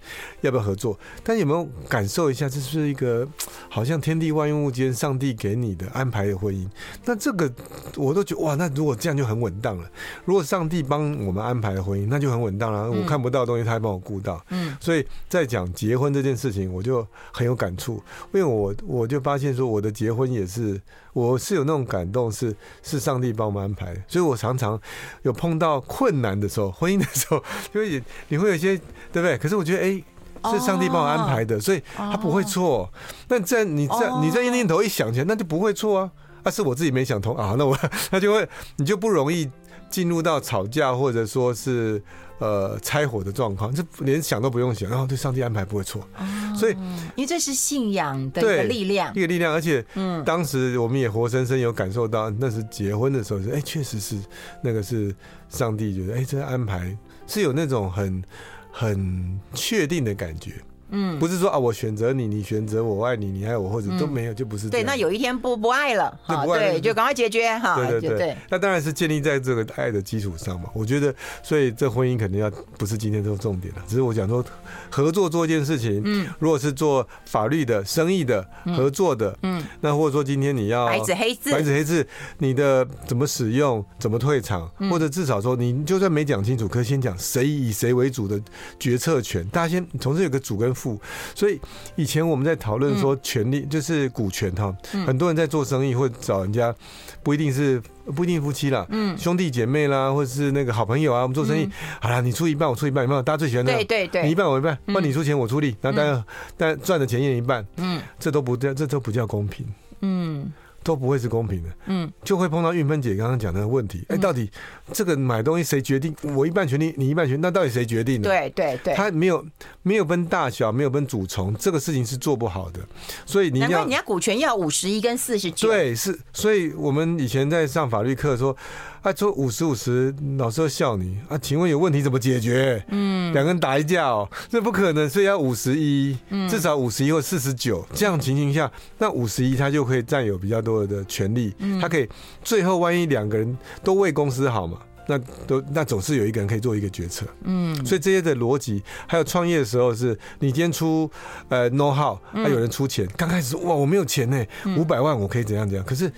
[0.42, 0.98] 要不要合作？
[1.24, 3.28] 但有没有感受一下，这是一个
[3.68, 6.68] 好像天地万物间上帝给你的安排的婚姻？
[7.04, 7.52] 那这个
[7.96, 9.90] 我都觉得哇，那如果这样就很稳当了。
[10.26, 12.92] 如果上帝帮我们安排的婚姻，那就很稳当了。
[12.92, 14.44] 我看不到的东西，他还帮我顾到。
[14.50, 18.04] 嗯，所以在讲结婚这件事情，我就很有感触，
[18.34, 20.22] 因为我我就发现说，我的结婚。
[20.22, 20.80] 婚也是，
[21.14, 24.80] 我是有那种感动，是是上帝帮我们安排的，所以我常常
[25.24, 27.44] 有碰到困难的时候，婚姻的时候，
[27.74, 28.78] 因为你会有一些
[29.12, 29.36] 对不对？
[29.36, 32.88] 可是我觉得，哎，是上帝帮我安排的，所以他不会错。
[33.30, 36.12] 那在你在你在念头一想起来，那就不会错啊。
[36.44, 37.76] 啊，是我自己没想通啊，那我
[38.12, 38.48] 那就会
[38.78, 39.50] 你就不容易
[39.92, 42.02] 进入到吵架或者说是。
[42.42, 46.26] 呃，拆伙的状况，这连想都不用想，然后对上帝安排不会错，哦、
[46.58, 46.72] 所以
[47.16, 54.18] 因为这是信仰的一个力量，一个力量，而且，嗯，当时我们也活生生有感受到，那是结婚的时候是，哎，确实是
[54.64, 55.16] 那个是
[55.50, 58.24] 上帝觉得，哎，这个安排是有那种很
[58.72, 60.54] 很确定的感觉。
[60.92, 64.70] 嗯，不是说啊，我选择你，你选择我，爱你，你爱我，或者都没有，就不是。
[64.70, 67.76] 对，那有一天不不爱了，好，对，就赶快解决哈。
[67.76, 70.70] 对对对，那当然是建立在这个爱的基础上嘛。
[70.74, 74.44] 我觉得，所以这婚姻肯定要不是今天这个重点了，只是我讲说
[74.90, 76.02] 合作做一件事情。
[76.06, 82.06] 嗯，如果是做法律的、生意的、合作的，嗯，那或者说今天你要白纸黑字，白纸黑字，
[82.38, 88.40] 你的怎么使用，怎么退场，或者至少说你就算没讲清楚，可以先讲谁以谁为主的
[88.80, 91.00] 决策权，大家先从这有个主跟副，
[91.36, 91.60] 所以。
[91.98, 94.74] 以前我们在讨论说权利就是股权哈，
[95.06, 96.74] 很多人在做生意或找人家，
[97.22, 97.80] 不一定是
[98.16, 101.70] 不一定夫妻啦，嗯，兄弟姐妹啦，或者是那个好朋友啊，我们做生意，
[102.02, 103.22] 好啦，你出一半，我出一半，有没有？
[103.22, 106.26] 大家最喜欢的，对对对，你一半我一半，那你出钱我出力，然后大家
[106.58, 109.66] 但赚的钱一人一半，嗯，这都不叫这都不叫公平，
[110.02, 110.52] 嗯。
[110.84, 114.50] 都不会是公平的，嗯，就会碰到运芬姐刚刚讲的问题，哎，到底
[114.92, 116.16] 这个买东西谁决定？
[116.36, 118.30] 我一半权利，你一半权利，那到底谁决定的？
[118.30, 119.46] 对对对，他没有
[119.84, 122.80] 没有分大小，没有分主从，这个事情是做不好的。
[123.26, 128.56] 所以你要，难怪人家股权要五十一跟四十九，对，是，所以我们以前在上法律课说。
[129.02, 131.36] 啊，说五十五十，老师会笑你啊？
[131.36, 132.86] 请问有问题怎么解决？
[132.90, 136.16] 嗯，两个人打一架哦，这不可能，所以要五十一，
[136.48, 142.08] 至少五十一或四十九这样情形下，那五十一他就可以占有比较多的权利，他可以
[142.44, 151.10] 最后万一两个人都为公司好嘛，那都那总是有一个人可以做一个决策，嗯，所以这些的逻辑，还有创业的时候是，你今天出
[151.50, 154.46] 呃 know how，还有人出钱，刚开始哇我没有钱呢，
[154.78, 156.12] 五百万我可以怎样怎样，可是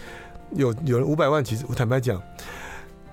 [0.52, 2.22] 有有人五百万，其实我坦白讲。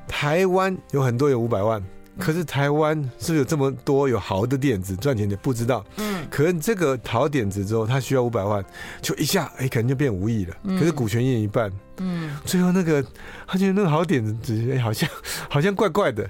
[0.09, 1.83] 台湾有很多有五百万，
[2.19, 5.37] 可是台湾是不是有这么多有好的点子赚钱的？
[5.37, 5.85] 不知道。
[5.97, 8.65] 嗯，可是这个好点子之后，他需要五百万，
[9.01, 10.57] 就一下哎，可能就变五亿了。
[10.65, 13.03] 可是股权一人一半，嗯，最后那个
[13.47, 15.09] 他觉得那个好点子，哎，好像
[15.49, 16.29] 好像怪怪的，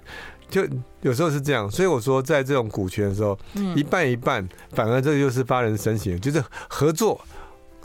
[0.48, 0.66] 就
[1.00, 1.70] 有时候是这样。
[1.70, 3.38] 所以我说，在这种股权的时候，
[3.74, 7.20] 一半一半，反而这就是发人深省，就是合作。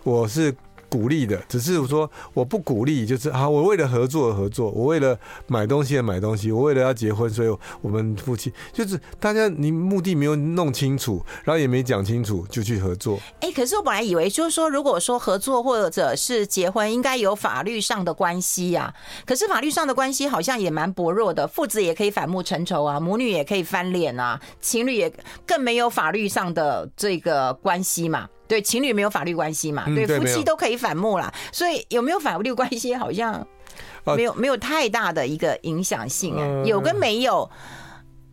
[0.04, 0.54] 我是。
[0.96, 13.20] 鼓励的，只是我说我不鼓励，就是啊，我为了合作而合作，我为了买东西而买东西，我为了要结婚，所以我们夫妻就是大家，你目的没有弄清楚，然后也没讲清楚，就去合作。
[13.42, 18.94] 哎，可是我本来以为就是说，如果说合作或者是结婚，应该有法律上的关系呀。
[19.26, 25.12] 可是法律上的关系好像也蛮薄弱的，父子也可以反目成仇啊，母女也可以翻脸啊，情侣也
[25.46, 28.30] 更没有法律上的这个关系嘛。
[28.48, 29.86] 对，情侣没有法律关系嘛？
[29.88, 31.34] 嗯、对，夫妻都可以反目啦。
[31.52, 33.46] 所以有没有法律关系，好像
[34.04, 36.42] 没有，没有太大的一个影响性啊。
[36.42, 37.50] 呃、有跟没有，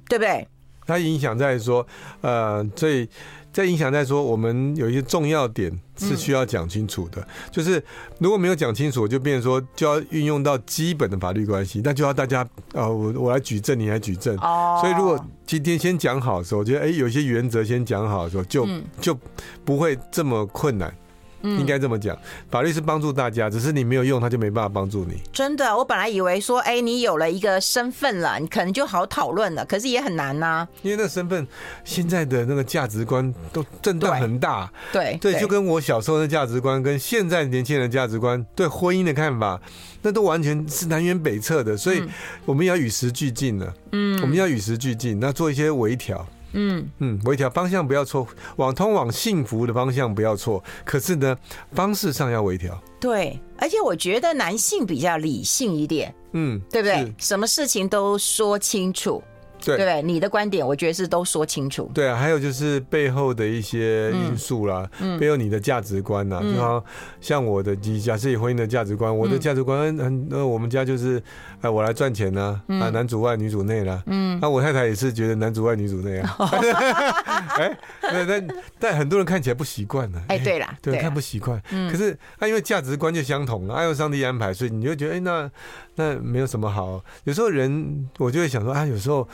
[0.08, 0.46] 对不对？
[0.86, 1.86] 它影响在说，
[2.20, 3.08] 呃，所以。
[3.52, 7.82] 在影响在说，我们有一些重要点是需要讲清楚的，嗯、就是
[8.18, 14.36] 如果没有讲清楚，就变成说就要运用到基本的法律关系，那就要大家啊、呃，我我来举证，你来举证。
[14.38, 14.78] 哦。
[14.80, 18.66] 所以如果今天先讲好的时候，我觉得哎，有些原则先讲好的时候，就
[19.00, 19.18] 就
[19.64, 20.92] 不会这么困难。
[21.42, 22.16] 应该这么讲，
[22.50, 25.20] 法律是帮助大家，只是你没有用，他就没办法帮助你。
[25.32, 30.68] 真的，我本来以为说，哎，你有了一个身份了，你可能就好讨论了，可是也很难呐、啊。
[30.82, 31.46] 因为那个身份，
[31.84, 34.70] 现在的那个价值观都震荡很大。
[34.92, 39.60] 对对，对，就跟我小时候的价值观，跟现在年轻人的价值观对婚姻的看法，
[40.02, 41.76] 那都完全是南辕北辙的。
[41.76, 42.02] 所以
[42.44, 43.74] 我们要与时俱进了。
[43.92, 46.26] 嗯，我们要与时俱进，那做一些微调。
[46.52, 50.62] 嗯嗯，微调方向不要错，往通往幸福的方向不要错。
[50.84, 51.36] 可是呢，
[51.72, 52.80] 方式上要微调。
[53.00, 56.14] 对，而且我觉得男性比较理性一点。
[56.32, 57.14] 嗯，对不对？
[57.18, 59.22] 什么事情都说清楚。
[59.64, 60.02] 对，对对？
[60.02, 61.90] 你的观点，我觉得是都说清楚。
[61.94, 66.84] 对啊，还有就是背后的一些因素啦，嗯、背后你的价值观呐，嗯、就好
[67.20, 71.22] 像我的，假设以婚姻的价值观，我的价值观很，那，我们家就是，
[71.60, 74.02] 哎，我来赚钱呢，啊，男主外女主内啦。
[74.06, 76.36] 嗯，那我太太也是觉得男主外女主内啊。
[77.56, 78.48] 哎，但但
[78.78, 80.20] 但很多人看起来不习惯呢。
[80.28, 81.60] 哎，对啦，对，看不习惯。
[81.70, 85.50] 嗯，可是他因为价值观就相同，爱用上帝安排，所以你就觉得，哎，那。
[85.94, 87.02] 那没有什么好。
[87.24, 89.28] 有时候人，我就会想说啊，有时候，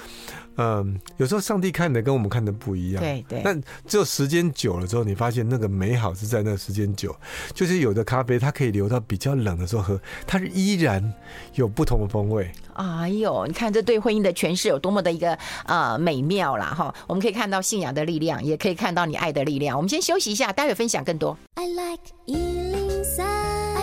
[0.56, 3.02] 嗯，有时候上帝看的跟我们看的不一样。
[3.02, 3.40] 对对。
[3.44, 7.14] 但只有时间久了之后，你发现那个美好是在那个时间久，
[7.54, 11.14] 就是有的咖啡它可以留到比较冷的时候喝，它是依然
[11.54, 12.50] 有不同的风味。
[12.74, 16.94] 哎呦，你看这对婚姻的诠释有多么的一个呃美妙啦哈！
[17.06, 19.76] 我们可以看到信仰的力量，也可以看到你爱的力量。
[19.76, 21.36] 我们先休息一下，待会分享更多。
[21.54, 23.77] I like 103,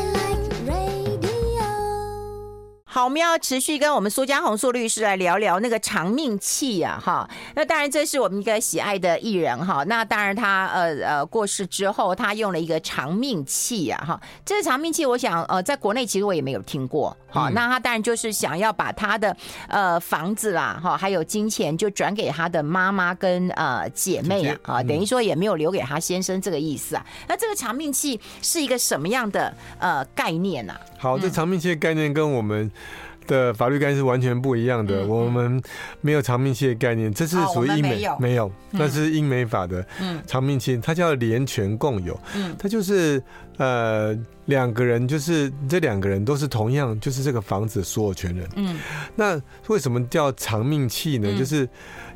[2.95, 7.29] 好，我们要持续跟我们苏家红苏律师来聊聊那个长命器啊，哈。
[7.53, 9.83] 那当然这是我们一个喜爱的艺人哈。
[9.83, 14.21] 那当然他呃呃过世之后，他用了一个长命器啊，哈。
[14.45, 17.49] 这个长命器，我想呃在国内其实我也没有听过，好。
[17.49, 19.35] 那他当然就是想要把他的
[19.67, 27.05] 呃房子啦，哈，还有金钱就转给他的妈妈跟呃姐妹啊，啊，等于说也没有留给他先生这个意思啊。
[27.27, 30.71] 那这个长命器是一个什么样的呃概念呢？
[30.71, 30.79] 啊？
[30.97, 32.71] 好，这长命器的概念跟我们
[33.27, 35.05] 的法律概念是完全不一样的。
[35.07, 35.61] 我们
[36.01, 39.85] 没有长命期的概念，这是属于英美没有，那是英美法的
[40.27, 42.19] 长命期，它叫连权共有。
[42.59, 43.21] 它就是
[43.57, 48.47] 呃两个人，就是这两个人都是同样，就是这个房子所有权人。
[48.55, 48.79] 嗯，
[49.15, 51.35] 那为什么叫长命期呢？
[51.37, 51.67] 就是。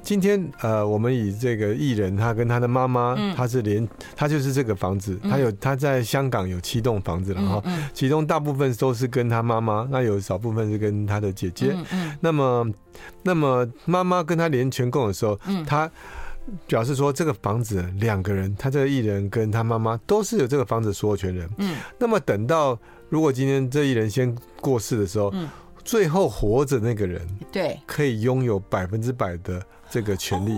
[0.01, 11.75] 今天呃，我们以这个艺人，他跟他的妈妈，他是连，他就是这个房子，他有他在香港有七栋房子了哈，其中大部分都是跟他妈妈，那有少部分是跟他的姐姐。
[12.21, 12.67] 那么，
[13.23, 15.89] 那么妈妈跟他连全共的时候，他
[16.65, 21.47] 表示说这个房子两个人，他这个艺人跟他妈妈都是有这个房子所有权人。
[21.57, 25.31] 嗯，那么等到如果今天这艺人先过世的时候，
[25.83, 27.79] 最后活着那个人对。
[27.85, 29.61] 可以拥有百分之百的。
[29.91, 30.51] 这个权利，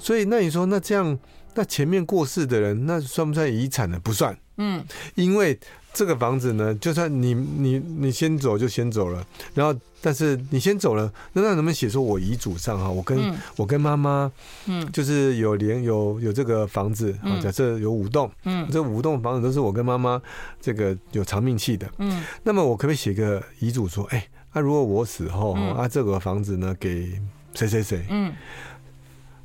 [0.00, 1.18] 所以那你说那这样，
[1.54, 3.98] 那前面过世的人，那算不算遗产呢？
[4.02, 4.84] 不算，嗯，
[5.14, 5.58] 因为
[5.94, 14.30] 这个房子呢，就算你你你先走就先走了，然后但是你先走了，那那能不能写说我遗嘱上哈，我跟我跟妈妈，
[14.66, 20.20] 嗯，就是有连有有这个房子啊，假设有五栋，嗯，这五栋房子都是我跟妈妈
[20.60, 27.18] 这个有长命器的，嗯，那么我可不可以写个遗嘱说，哎，那如果我死后啊，这个房子呢给
[27.56, 28.32] 谁谁谁，嗯。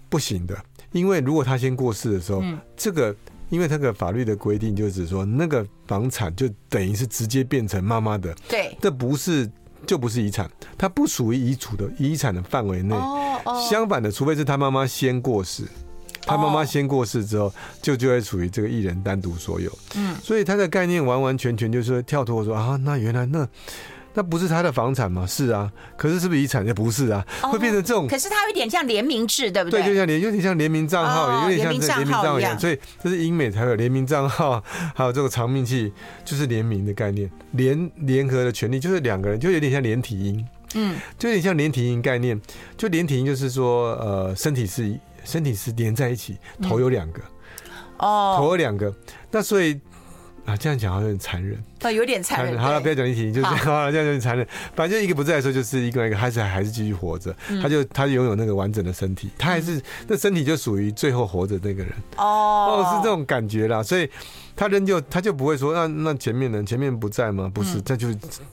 [0.09, 3.15] 不行的，因为如果他先过世的时候，嗯、这个
[3.47, 9.49] 因为这个法律的规定就是说，那个房产就等于是直接变成妈妈的，对，这不是
[9.87, 12.93] 就不是遗产，它不属于遗嘱的遗产的范围内。
[12.93, 15.63] 哦哦、相反的，除非是他妈妈先过世，
[16.23, 19.71] 他妈妈先过世之后，就就会属于这个艺人单独所有。
[19.95, 23.47] 嗯，所以他的概念完完全全就是说跳脱说啊，那原来那。
[24.13, 25.25] 那不是他的房产吗？
[25.25, 26.65] 是啊，可是是不是遗产？
[26.65, 28.07] 也不是啊，会变成这种。
[28.07, 29.81] 可是它有点像联名制，对不对？
[29.81, 32.59] 对，就像联，有点像联名账号，也有点像联名账号一样。
[32.59, 34.61] 所以这是英美才有联名账号，
[34.93, 35.93] 还有这个长命器，
[36.25, 40.45] 就是联名的概念，联联合的权利，就是两个人，就有点像连体婴，
[40.75, 42.39] 嗯，就有点像连体婴概念。
[42.75, 47.21] 就连体婴就是说，呃，身体是身体是连在一起，头有两个，
[47.97, 48.93] 哦，头有两个，
[49.31, 49.79] 那所以。
[50.45, 52.59] 啊，这样讲好像有点残忍，啊，有点残忍。
[52.59, 54.45] 好了，不要讲一题，就是 好了，这样有点残忍。
[54.75, 57.33] 反正一个不在的时候，就是一个一个，还是还是继续活着。
[57.61, 61.93] 他就他拥有那个完整的身体，他还是那身体就属于最后活着那个人。
[62.17, 63.83] 哦，哦，是这种感觉啦。
[63.83, 64.09] 所以
[64.55, 67.49] 他仍旧他就不会说，那那前面人前面不在吗？
[67.53, 68.07] 不是，这就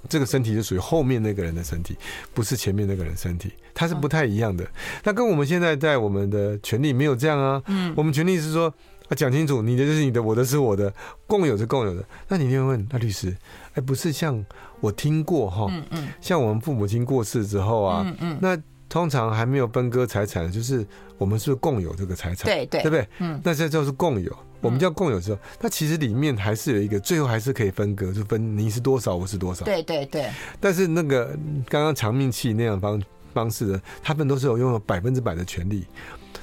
[0.08, 1.96] 这个身体就属于后面那个人的身体，
[2.34, 4.64] 不是前面那个人身体，他是不太一样的。
[5.04, 7.62] 那跟我们现在在我们的权利没有这样啊。
[7.66, 8.72] 嗯，我们权利是说。
[9.08, 10.92] 啊，讲清楚，你的就是你的，我的是我的，
[11.26, 12.04] 共有是共有的。
[12.28, 13.34] 那你就会问，那律师，
[13.74, 14.44] 哎，不是像
[14.80, 18.56] 我听过哈，嗯嗯，像我们父母亲过世之后啊，嗯嗯，那
[18.88, 23.08] 通常还没有分割财产，就是我们是共有这个财产，对对，对不对？
[23.18, 30.30] 嗯，那这就是共有，我们叫共有之后，那其实里面还是有一个，最后还是可以分割，就分你是多少，我是多少，对对对。
[30.60, 31.26] 但是那个
[31.68, 35.86] 刚刚长命器那样方方式的，他们都是有拥有百分之百的权利。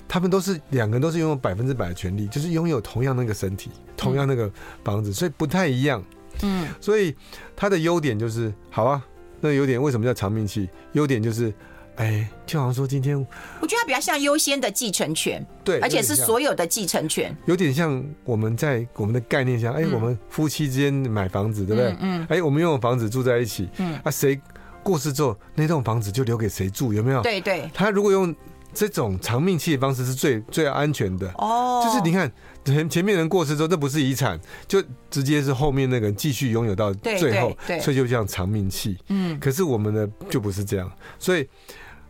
[0.08, 4.50] 他们都是两个人，都是拥有百分之百的权利，就是拥有同样那个身体，同样那个
[4.84, 6.04] 房子，所以不太一样。
[6.44, 7.16] 嗯，所以
[7.56, 9.04] 它的优点就是好啊。
[9.42, 10.70] 那优点为什么叫长命器？
[10.94, 11.54] 优点就是，
[11.96, 13.18] 哎，就好像说今天，
[13.62, 21.96] 我觉得它比较像优先的继承权，对，而且是所有的继承权，有点像我们在我们的概念下，哎，我们夫妻之间买房子，对不对？
[22.00, 24.40] 嗯，哎，我们拥有房子住在一起，嗯，啊，谁
[24.84, 27.22] 过世之后，那栋房子就留给谁住，有没有？
[27.22, 28.36] 对对，他如果用。
[28.76, 32.30] 这种长命器的方式是最最安全的哦，就是你看
[32.66, 38.98] 前前面人过世之后，这不是遗产，就直接是后面那个人继续拥有到最后，所以就像长命器。
[39.08, 41.48] 嗯，可是我们的就不是这样，所以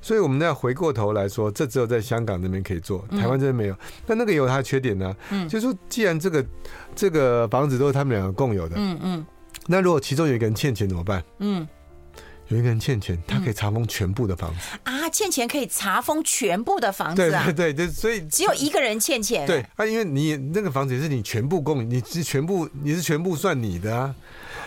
[0.02, 3.76] 所以我们要回过头来说，这只有在香港那边可以做，台湾这边没有。
[4.08, 6.44] 但那个有它的缺点呢，嗯，就是说既然这个
[6.96, 9.26] 这个房子都是他们两个共有的，嗯嗯，
[9.68, 11.24] 那如果其中有一个人欠钱怎么办？
[11.38, 11.68] 嗯。
[12.50, 15.10] 有一个人欠钱，他可以查封全部的房子、嗯、啊！
[15.10, 17.44] 欠钱可以查封全部的房子啊！
[17.46, 19.48] 对对对，所以只有一个人欠钱。
[19.48, 24.16] 对啊，因为你那个房子也是你全部供，你是全部你是全部算你的啊，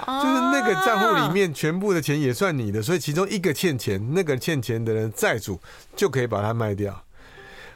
[0.06, 5.60] 啊就是那个账户里面全部的钱也算你的，所以其中一个欠钱，那个欠钱的人债主
[5.94, 7.00] 就可以把它卖掉，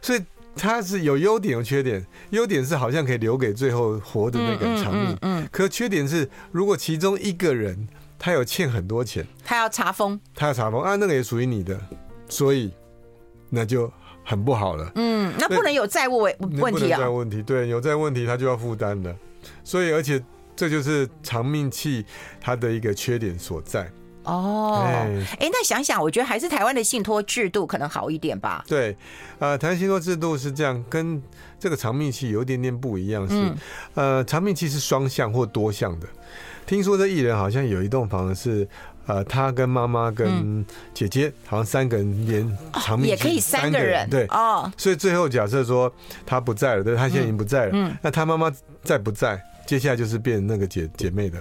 [0.00, 0.20] 所以
[0.56, 7.86] 它是有优点有缺点，优点是好像可以留给最后活的那个人长命，嗯，嗯，嗯，可缺点是如果其中一个人。
[8.24, 11.76] 他有欠很多钱，他要查封，他要查封啊，那个也属于你的，
[12.28, 12.72] 所以
[13.50, 13.92] 那就
[14.24, 14.92] 很不好了。
[14.94, 19.12] 嗯，那不能有债务问题啊，债务问题，对，有债务问题他就要负担了，
[19.64, 20.22] 所以而且
[20.54, 22.06] 这就是长命器
[22.40, 23.90] 它的一个缺点所在。
[24.22, 28.64] 哦，哎、欸，那想想，我觉得还是台湾的信托制度可能好一点吧。
[28.68, 28.96] 对，
[29.40, 31.20] 呃，台湾信托制度是这样，跟
[31.58, 33.56] 这个长命器有一点点不一样，是，嗯、
[33.94, 36.06] 呃，长命器是双向或多项的。
[36.66, 38.68] 听说这艺人好像有一栋房子是，
[39.06, 45.92] 呃，他跟妈妈跟姐姐好像三个人连长命、哦、也可以三个人，对，哦，所以最后假设说
[46.24, 49.42] 他不在了，对，他现在已经不在了，嗯，那他妈妈在不在？
[49.64, 51.38] 接下来就是变那个姐姐妹的。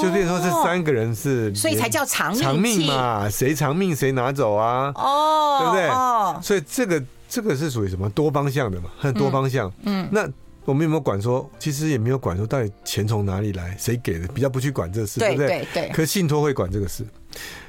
[0.00, 4.90] 就变成说这三个人是，所以才叫长命嘛，谁长命谁拿走啊？
[4.94, 5.88] 哦，对不对？
[5.88, 8.88] 哦，所以这个这个是属于什么多方向的嘛？
[8.98, 9.70] 很多方向。
[9.82, 10.26] 嗯，那
[10.64, 11.48] 我们有没有管说？
[11.58, 14.28] 其实也没有管说到底钱从哪里来，谁给的？
[14.28, 15.48] 比较不去管这个事，对不对？
[15.48, 15.88] 对对。
[15.88, 17.04] 可是信托会管这个事。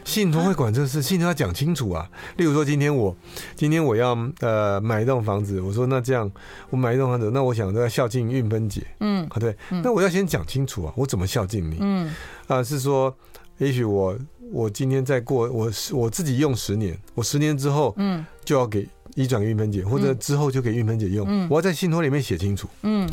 [0.03, 2.09] 信托会管这个事，信托要讲清楚啊。
[2.35, 3.15] 例如说，今天我
[3.55, 6.29] 今天我要呃买一栋房子，我说那这样
[6.69, 11.77] 我买一栋房子，那我想要孝敬运芬姐，嗯，啊对，那我要先讲清楚啊，我怎么孝敬你？
[11.79, 12.13] 嗯，
[12.47, 13.15] 啊是说，
[13.57, 14.17] 也许我
[14.51, 23.09] 我今天再过我我自己用十年，我十年之后，嗯，就要给移转给运芬姐，或者之后就给运分姐用，嗯，我要在信托里面写清楚，嗯，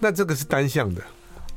[0.00, 1.02] 那这个是单向的。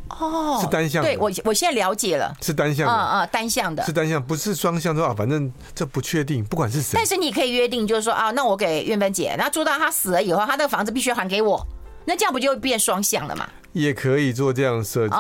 [0.10, 1.04] 哦，是单向。
[1.04, 6.94] 对我，我现在了解了，是单向的，嗯嗯，单向的，是单向，不是双向的话，反正这不确定，不管是谁。
[6.96, 11.64] 但是你可以约定，就是说啊，那我给韵芬姐，然后住到她死了以后，她那个房子必须还给我，
[12.06, 13.48] 那这样不就变双向了吗？
[13.72, 15.16] 也可以做这样设计，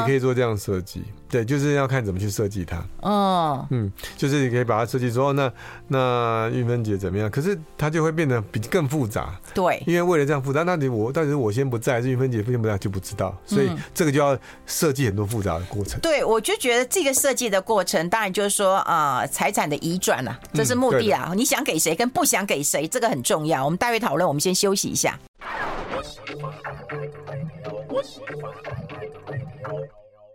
[0.00, 1.04] 也可以做这样设计。
[1.32, 2.84] 对，就是要看怎么去设计它。
[3.00, 5.50] 哦，嗯，就是你可以把它设计说，哦，那
[5.88, 7.30] 那玉芬姐怎么样？
[7.30, 9.34] 可是它就会变得比更复杂。
[9.54, 13.34] 对，因为为了这样复杂，那你我到底是我先不在，还是韵芬姐先不在就不知道。
[13.46, 15.98] 所以这个就要设计很多复杂的过程。
[16.00, 21.32] 对，我就觉得这个设计的过程，当然就是说啊，财产的移转啊，这是目的啊。
[21.34, 23.64] 你想给谁跟不想给谁，这个很重要。
[23.64, 25.18] 我们待会讨论，我们先休息一下。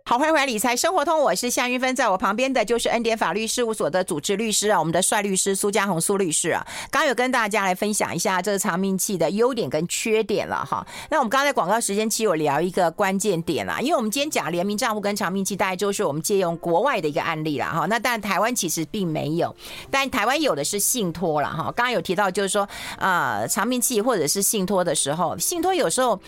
[0.08, 10.86] 好，欢迎回来理财生活通，我是夏云芬，在我旁边的就是恩典法律事务所的主治律师啊，我们的帅律师苏家红苏律师啊，刚有跟大家来分享一下这个长命器的优点跟缺点了哈。
[11.10, 17.84] 那我们刚才广告时间期有聊一个关键点啦，因为我们今天讲联名账户跟长命器，大概就是我们借用国外的一个案例了哈。
[17.84, 19.54] 那但台湾其实并没有，
[19.90, 21.64] 但台湾有的是信托了哈。
[21.64, 22.66] 刚刚有提到就是说
[22.96, 26.18] 啊，长命器或者是信托的时候，信托有时候。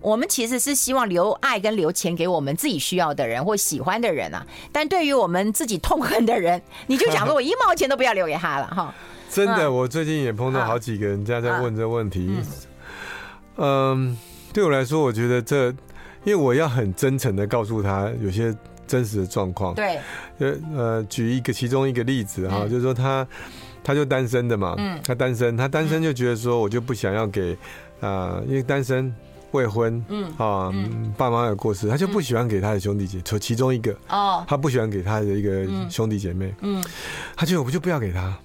[0.00, 8.94] 我们其实是希望留爱跟留钱给我们自己需要的人或喜欢的人啊，但对于我们自己痛恨的人，你就讲说我一毛钱都不要留给他了哈。
[9.28, 12.34] 真的，我最近也碰到好几个人家在问这个问题。
[13.56, 14.16] 嗯，
[14.52, 15.66] 对我来说，我觉得这，
[16.24, 18.54] 因为我要很真诚的告诉他有些
[18.86, 19.74] 真实的状况。
[19.74, 19.98] 对，
[20.38, 23.26] 呃呃，举一个其中一个例子哈，就是说他
[23.82, 27.58] 他就单身的嘛，嗯，他单身，他单身就觉得说我就不想要给
[28.00, 29.12] 啊，因为单身。
[29.52, 30.72] 未婚，嗯啊，
[31.16, 36.84] 爸妈有过世，他就不喜欢给他的兄弟姐，就其中一个哦，他不喜欢给他的一个兄弟姐妹，嗯，
[37.36, 38.36] 他就我就不要给他。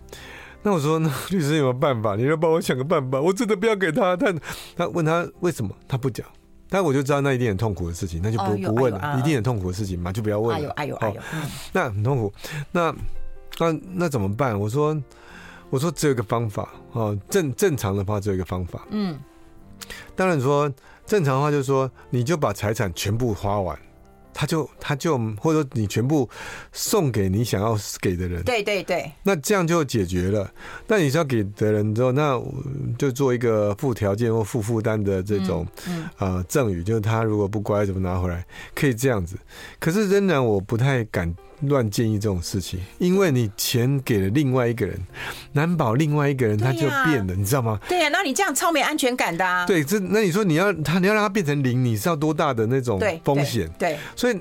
[0.65, 2.15] 那我说，那律师有没有办法？
[2.15, 3.19] 你要帮我想个办法。
[3.19, 4.15] 我真的不要给他。
[4.15, 4.33] 他
[4.77, 6.25] 他问他为什么，他不讲。
[6.69, 10.71] 但我就知道那一定很痛苦的事情，那就不不问了，一定很痛苦的事情嘛，就不要问了。
[10.71, 11.21] 哎呦哎呦哎呦，
[11.73, 12.33] 那很痛苦。
[12.71, 12.95] 那
[13.59, 14.57] 那那怎么办？
[14.57, 14.97] 我说
[15.69, 18.87] 我说只有一个方法哦，正正常的话只有一个方法。
[18.89, 19.19] 嗯，
[20.15, 20.71] 当然说。
[21.05, 23.77] 正常的话就是说，你就把财产全部花完，
[24.33, 26.29] 他就他就或者说你全部
[26.71, 28.43] 送给你想要给的人。
[28.43, 29.11] 对对对。
[29.23, 30.49] 那这样就解决了。
[30.87, 32.41] 那你是要给的人之后，那
[32.97, 35.67] 就做一个附条件或附负担的这种
[36.17, 39.37] 呃赠与，就是他如果不乖怎么拿回来，可以这样子。
[39.79, 41.33] 可是仍然我不太敢。
[41.67, 44.99] 乱建议这种事情，因为你钱给了另外一个人，
[45.53, 47.79] 难保另外一个人他就变了，你知道吗？
[47.87, 49.65] 对呀，那你这样超没安全感的啊。
[49.65, 53.69] 对，这那你说你要他，你要让他变成零，你是要多大的那种风险？
[53.79, 54.37] 对，所以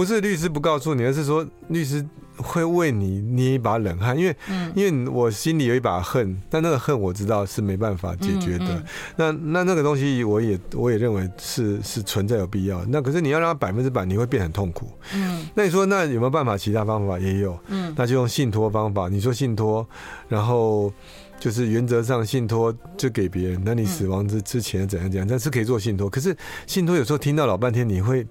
[0.00, 2.02] 不是律师不告诉你，而是说律师。
[2.42, 4.34] 会为你捏一把冷汗，因为，
[4.74, 8.82] 因为我心里有一把恨，但那个恨我知道是没办法解决的。
[9.16, 12.82] 那那那个东西，我也我也认为是是存在有必要。
[12.86, 14.90] 那可是你要让他百分之百，你会变很痛苦。
[15.14, 16.56] 嗯，那你说那有没有办法？
[16.56, 17.58] 其他方法也有。
[17.66, 19.06] 嗯，那就用信托方法。
[19.10, 19.86] 你说信托，
[20.26, 20.90] 然后
[21.38, 23.60] 就是原则上信托就给别人。
[23.66, 26.08] 那你死亡之之前怎样怎样，但是可以做信托。
[26.08, 26.34] 可是
[26.66, 28.26] 信托有时候听到老半天，你会。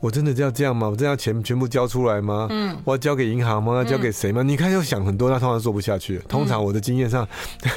[0.00, 0.88] 我真的要这样吗？
[0.88, 2.46] 我真的要钱全部交出来吗？
[2.50, 3.74] 嗯，我要交给银行吗？
[3.74, 4.42] 要交给谁吗？
[4.42, 6.18] 嗯、你看，又想很多，那通常做不下去。
[6.28, 7.26] 通常我的经验上，
[7.64, 7.70] 嗯、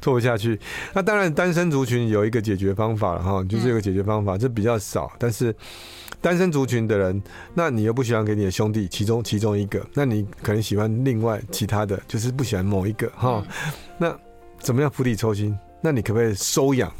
[0.00, 0.58] 做不下去。
[0.92, 5.54] 那当然，单身族群有一个解决方法了哈，就是有个解决方法，这比较少，但是。
[6.20, 7.20] 单身族群的人，
[7.52, 13.42] 那你又不喜欢给你的兄弟其中其中一个，那你可能喜欢另外其他的，就是不喜欢某一个哈。
[13.98, 14.16] 那
[14.60, 15.52] 怎么样釜底抽薪？
[15.80, 16.92] 那你可不可以收养？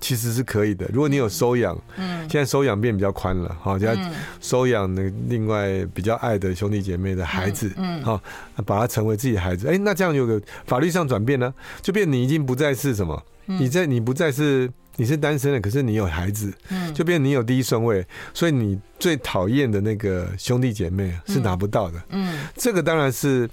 [0.00, 0.88] 其实是可以的。
[0.92, 3.94] 如果你有收养，嗯，现在收养变比较宽了，好，就要
[4.40, 8.20] 收养那另外比较爱的兄弟姐妹的孩子，嗯，好，
[8.64, 9.68] 把他成为自己的孩子。
[9.68, 14.70] 哎，那这样有个法律上转变呢，就变你已经不再是什么，你在你不再是。
[15.00, 22.02] 你是单身的，可是你有孩子，嗯就变你有第一顺位，所以你最讨厌的那个兄弟姐妹是拿不到的。
[22.08, 23.48] 嗯，这个当然是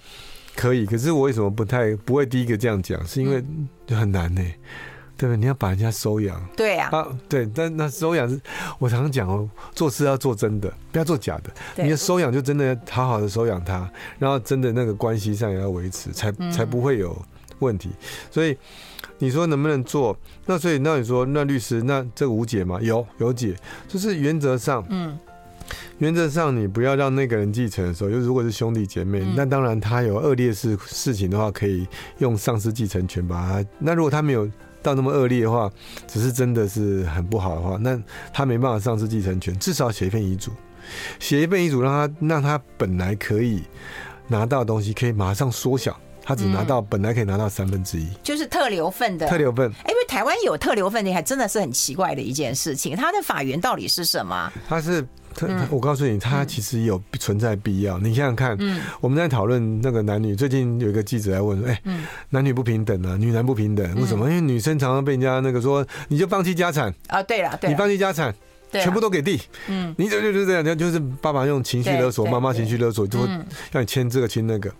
[0.55, 2.99] 可以，可是我为什么不太不会第一个这样讲？
[3.05, 3.45] 是因为
[3.85, 4.41] 就很难呢，
[5.17, 5.37] 对不对？
[5.37, 8.39] 你要把人家收养，对呀，啊，对，但那收养是，
[8.79, 11.83] 我常常讲哦，做事要做真的，不要做假的。
[11.83, 13.89] 你的收养就真的要好好的收养他，
[14.19, 17.15] 然后真的那个关系上也要维持，才才不会有
[17.59, 17.89] 问题。
[18.31, 18.57] 所以。
[19.17, 20.15] 你说能不能做？
[20.45, 22.77] 那所以那你说那律师那这个无解吗？
[22.81, 23.55] 有有解，
[23.87, 25.17] 就是原则上，嗯，
[25.99, 31.87] 原则上你不要让那个人继承的时候，就如果是兄弟姐妹，嗯、那当然他有恶劣事事情的话，可以
[32.17, 33.69] 用丧失继承权把他。
[33.79, 34.51] 那如果他没有
[34.85, 35.69] 到那么恶劣的话，
[36.07, 37.99] 只是真的是很不好的话，那
[38.31, 40.51] 他没办法丧失继承权，至少写一份遗嘱，
[41.19, 43.63] 写一份遗嘱让他让他本来可以
[44.27, 45.99] 拿到的东西可以马上缩小。
[46.27, 49.69] 他只拿到本来可以拿到三分之一，就是特留份的特留份。
[49.87, 52.95] 因为台湾有特留份的，还真的是很奇怪的一件事情。
[52.95, 54.51] 它的法源到底是什么？
[54.67, 57.99] 它是特，我告诉你，他其实有存在必要。
[57.99, 58.57] 你想想看，
[59.01, 61.81] 我们在讨论那个男女，最近有一个记者来问说：“哎，
[62.29, 64.29] 男女不平等啊，女男不平等，为什么？
[64.29, 66.93] 因为女生常常被人家那个说，你就放弃家产。
[67.07, 67.21] 啊？
[67.21, 68.33] 对了，你放弃家产，
[68.71, 69.39] 全部都给弟。
[69.67, 73.27] 嗯，你就就就这样，就是爸爸用情绪勒索，妈妈情绪勒索，就会
[73.71, 74.73] 让你签这个签那个。”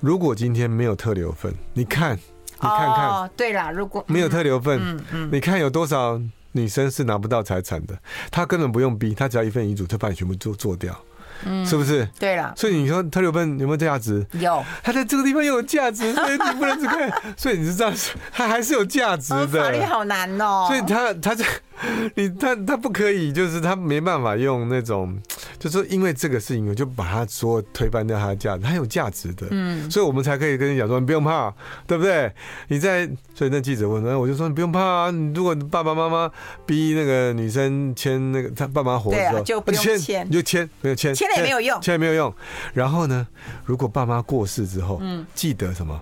[0.00, 6.20] 如果今天没有特留份，你看，你看看，哦，对了，如果没有特留份，你看有多少
[6.54, 7.96] 女生是拿不到财产的？
[8.30, 10.98] 她根本不用逼，她只要一份遗嘱，就把你全部做做掉。
[11.44, 12.08] 嗯，是不是？
[12.18, 14.24] 对了，所以你说特留份有没有价值？
[14.32, 17.12] 有，他在这个地方又有价值， 所以你不能只看。
[17.36, 17.92] 所以你是这样，
[18.32, 19.46] 他还是有价值的。
[19.46, 20.66] 法律好难哦。
[20.68, 21.44] 所以他他这
[22.14, 25.18] 你他他不可以，就是他没办法用那种，
[25.58, 29.46] 就是因为这个事情，我就把它说推翻掉它的价值，它有价值的。
[29.50, 31.52] 嗯，所以我们才可以跟你讲说，你不用怕，
[31.86, 32.32] 对不对？
[32.68, 35.10] 你在，所以那记者问，那我就说你不用怕啊。
[35.10, 36.30] 你如果爸爸妈妈
[36.66, 41.14] 逼那个女生签那个，他爸妈活的时候，就不用签，你就签，没有签。
[41.14, 42.34] 签了也没有用，签也没有用。
[42.72, 43.26] 然后呢，
[43.64, 46.00] 如果爸妈过世之后，嗯，记得什么？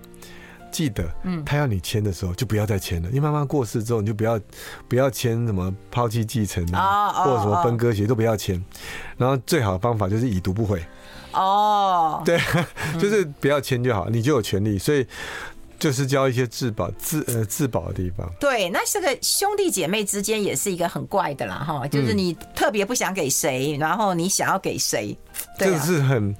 [0.72, 3.08] 记得，嗯，他要你签的时候，就不要再签了。
[3.10, 4.40] 因为妈妈过世之后，你就不要
[4.88, 8.60] 不要签什么抛弃继承啊，或者什么分割协议都不要签。
[9.16, 10.82] 然后最好的方法就是已读不回。
[11.32, 12.40] 哦，对，
[12.98, 14.78] 就是不要签就好，你就有权利。
[14.78, 15.06] 所以。
[15.78, 18.32] 就是教一些自保自呃自保的地方。
[18.38, 25.18] 对，那这个兄弟姐妹之间也是一个很怪的啦，哈，就是你特别不想给谁，然后你想要给谁，
[25.58, 26.32] 这个是很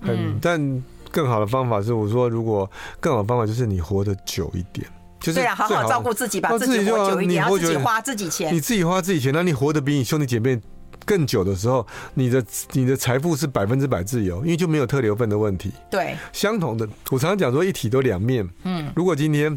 [0.00, 0.82] 很，但
[1.12, 4.84] 更好的方法是，我说如果更好的方法就是你活得久一点，
[5.20, 10.58] 就是对啊，好好照顾自己，把自己活久一点，要自己花自己钱，你自己花自己钱，那你活得比你兄弟姐妹
[11.04, 15.70] 更久的时候，你的你的财富是百分之百自由，因为就没有特留份的问题。
[15.90, 18.48] 对，相同的，我常常讲说一体都两面。
[18.64, 19.56] 嗯，如果今天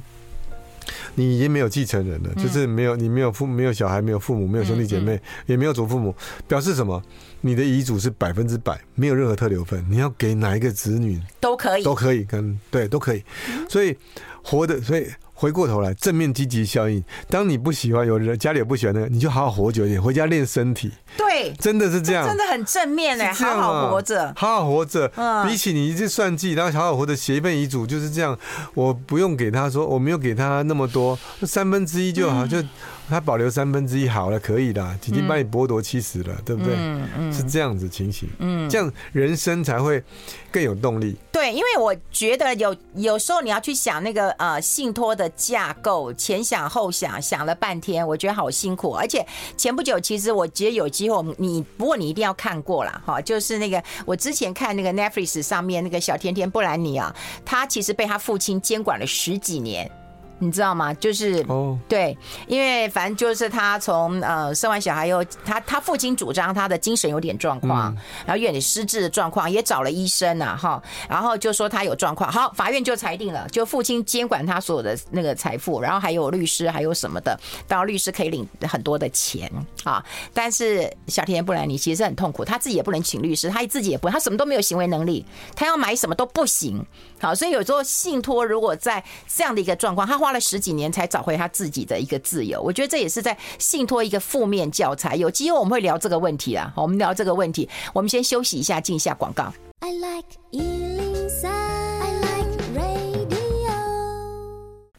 [1.16, 6.14] 你已经没有继承人了，就是没有你没有父没有小孩没有父母没有兄弟姐妹也没有祖父母，
[6.48, 7.02] 表示什么？
[7.46, 13.24] 你的遗嘱是百分之百没有任何特留份，你要给哪一个子女都可以都可以跟对都可以，
[13.70, 13.96] 所以
[14.44, 15.08] 活的所以。
[15.38, 17.04] 回过头来，正面积极效应。
[17.30, 20.90] 当你不喜欢有人家里有不喜欢那个，你就好好活久一点，回家练身体。
[21.18, 25.12] 对，真的是这样，真的很正面哎，好好活着，好好活着。
[25.18, 28.40] 嗯，比起你一直算计，然后好好活着写一份遗嘱，就是这样。
[28.76, 32.64] 我不用给他说，我没有给他那么多，三分之一就好，就。
[33.10, 36.74] 他保留三分之一好了，可以的，已经把你剥夺七十了，嗯、对不对？
[36.76, 40.04] 嗯嗯，是这样子情形，嗯，这样人生才会
[40.52, 41.16] 更有动力。
[41.32, 48.92] 对，因为我觉得有有时候你要去想那个呃信托的架构，前想后想，想了半天，我觉得好辛苦。
[48.92, 49.26] 而且
[49.56, 59.92] 前不久，其实我觉得有机会，你不过你一定要看过了哈，就是那个我之前看那个 Netflix 上面那个小甜甜布兰妮啊，她其实被她父亲监管了十几年。
[60.40, 60.94] 你知道吗？
[60.96, 79.50] 就是哦，对，因为反正就是他从呃生完小孩以后，他他父亲主张他的精神有点状况，然后有点失智的状况，也找了医生呐，哈，然后就说他有状况，好，法院就裁定了，就父亲监管他所有的那个财富，然后还有律师，还有什么的，当然律师可以领很多的钱
[79.86, 80.04] 啊。
[80.34, 85.26] 但是小甜甜布兰妮其实很痛苦，他自己也不能请律师，他自己也不，他什么都没有行为能力，
[85.56, 86.86] 他要买什么都不行。
[87.22, 89.02] 好，所以有时候信托如果在
[89.34, 90.25] 这样的一个状况，他。
[90.26, 92.60] 花了十几年才找回他自己的一个自由。
[92.60, 95.16] 我觉得这也是在信托一个负面教材。
[95.16, 97.70] 有机会我们会聊这个问题啊，我们聊这个问题。
[97.94, 99.54] 我们先休息一下，进一下广告。
[99.82, 100.26] I like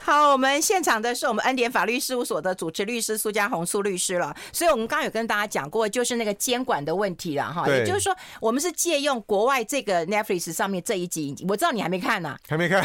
[0.07, 4.32] 好，我们现场的是我们恩典法律事务所的主持律师苏家红苏律师了。
[4.52, 7.66] 所以，我们刚刚有跟大家讲过，就是那个监管的问题了哈。
[7.66, 12.80] 也就是说，我们是借用国外这个 Netflix 上面这一集，我知道你还没看呢，还没看，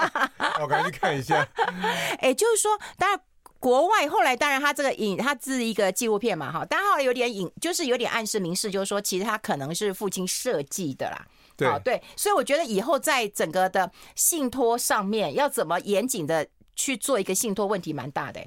[0.62, 1.46] 我赶紧看一下。
[2.20, 3.20] 哎，就是说，当然
[3.60, 11.26] 国外后来当然他这个影，他是一个纪录片嘛哈，但后来有点影，就是有点暗示明示，就是说其实他可能是父亲设计的啦。
[11.56, 16.44] 对，对，所以我觉得以后在整个的信托上面要怎么严谨的
[16.76, 18.40] 去做一个信托，问题蛮大的。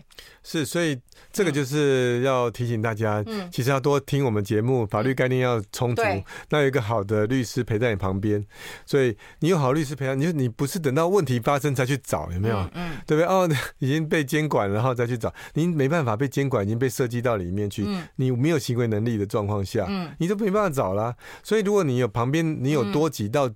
[0.43, 0.97] 是，所以
[1.31, 6.01] 这个就是要提醒大家，嗯其实要多听我们节目，法律概念要充足。
[6.49, 8.45] 那有一个好的律师陪在你旁边，
[8.85, 12.57] 所以你有好律师陪，你就你不是等到问题发生才去找，有没有？
[12.73, 13.25] 嗯，对不对？
[13.25, 13.49] 哦，
[13.79, 21.15] 已经被监管，然后再去找，你没办法被监管，已经被设计到里面去，你没有行为能力的状况下，嗯你都没办法找了。
[21.43, 23.47] 所以如果你有旁边，你有多几道，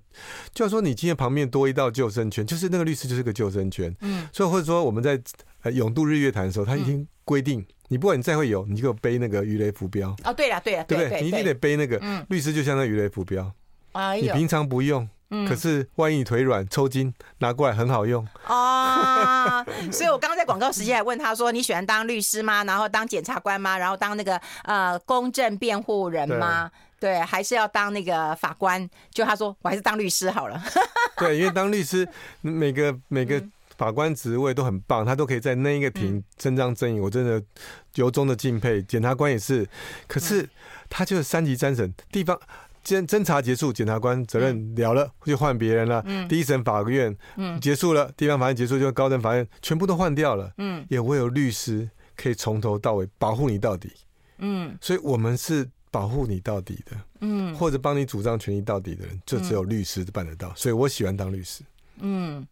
[0.54, 3.94] 就要说你今天旁边多一道救生圈，就是那个律师就是个救生圈。
[4.00, 5.20] 嗯，所以或者说我们在。
[5.72, 10.12] 永渡日月潭的时候，他已经规定，你不管你再会游，你就背那个鱼雷浮标。
[10.24, 11.20] 哦，对了，对了，对不对？
[11.20, 12.02] 你一定得背那个。
[12.30, 13.48] 律师就像那鱼雷浮标。
[13.92, 15.08] 哎呦，你平常不用，
[15.48, 18.26] 可是万一你腿软抽筋，拿过来很好用。
[18.42, 22.64] 啊， 所以我刚刚在广告时间还问他说：“你喜欢当律师吗？
[22.64, 23.78] 然后当检察官吗？
[23.78, 26.68] 然后当那个呃公正辩护人吗？
[26.98, 30.60] 对，还是要当那个法官？”就他说：“我还是当律师好了。
[31.18, 32.08] ”对，因为当律师，
[32.40, 33.40] 每个每个。
[33.76, 37.42] 法官职位都很棒，他都可以在那一个庭伸张正义，我真的
[37.94, 38.82] 由衷的敬佩。
[38.82, 39.68] 检察官也是，
[40.06, 40.48] 可是
[40.88, 42.38] 他就是三级三审，地方
[42.84, 46.02] 侦侦查结束，检察官责任了了，就换别人了。
[46.06, 47.16] 嗯第一审法院
[47.60, 50.52] 结束了，地方法院结束，就高等法院全部都换掉了。
[50.58, 53.92] 嗯，也唯有律师可以从头到尾保护你到底。
[54.38, 56.96] 嗯，所以我们是保护你到底的。
[57.20, 60.52] 嗯，或者帮你主张权益到底的人，就只有律师办得到。
[60.56, 61.62] 所以我喜欢当律师。
[62.00, 62.46] 嗯。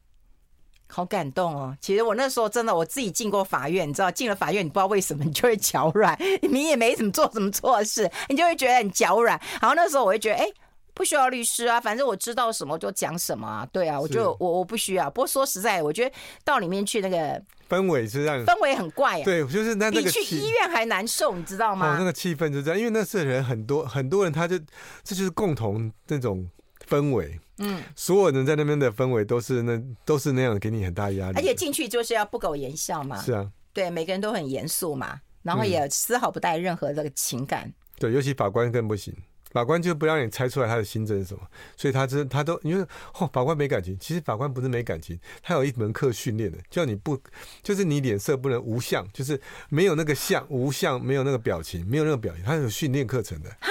[0.92, 1.76] 好感动哦！
[1.80, 9.40] 其实我那时候真的，我自己进过法院，你知道，进了法院，你不知道为什么，你就会脚软，你也没怎么做什么错事，你就会觉得很脚软。
[9.60, 10.46] 然后那时候我会觉得，哎，
[10.92, 13.66] 不需要律师啊，反正我知道什么就讲什么啊。
[13.72, 15.08] 对啊，我就我我不需要。
[15.08, 16.14] 不过说实在，我觉得
[16.44, 19.24] 到里面去那个氛围是让氛围很怪啊。
[19.24, 21.94] 对，就是那那个比去医院还难受，你知道吗？
[21.94, 24.58] 哦，那个气氛就这样，因为那是人很多很多人，他就
[25.04, 26.50] 这就是共同那种
[26.88, 27.38] 氛围。
[27.62, 31.36] 嗯，所有人在那边的氛围都是那都是那样，给你很大压力。
[31.36, 33.20] 而且进去就是要不苟言笑嘛。
[33.20, 37.66] 是啊，对，每个人都很严肃嘛，然后也丝毫不带任何这个情感。
[37.66, 39.14] 嗯、对，尤其法官更不行，
[39.52, 41.42] 法官就不让你猜出来他的心证是什么，
[41.76, 42.82] 所以他真他都因为
[43.18, 47.20] 哦，法官没感情，其实法官不是没感情，他有一门课训练的，叫你不
[47.62, 49.38] 就是你脸色不能无相，就是
[49.68, 53.50] 没有那个相无相，没有那个表情，没有那个表情，他有训练课程的。
[53.60, 53.68] 哈，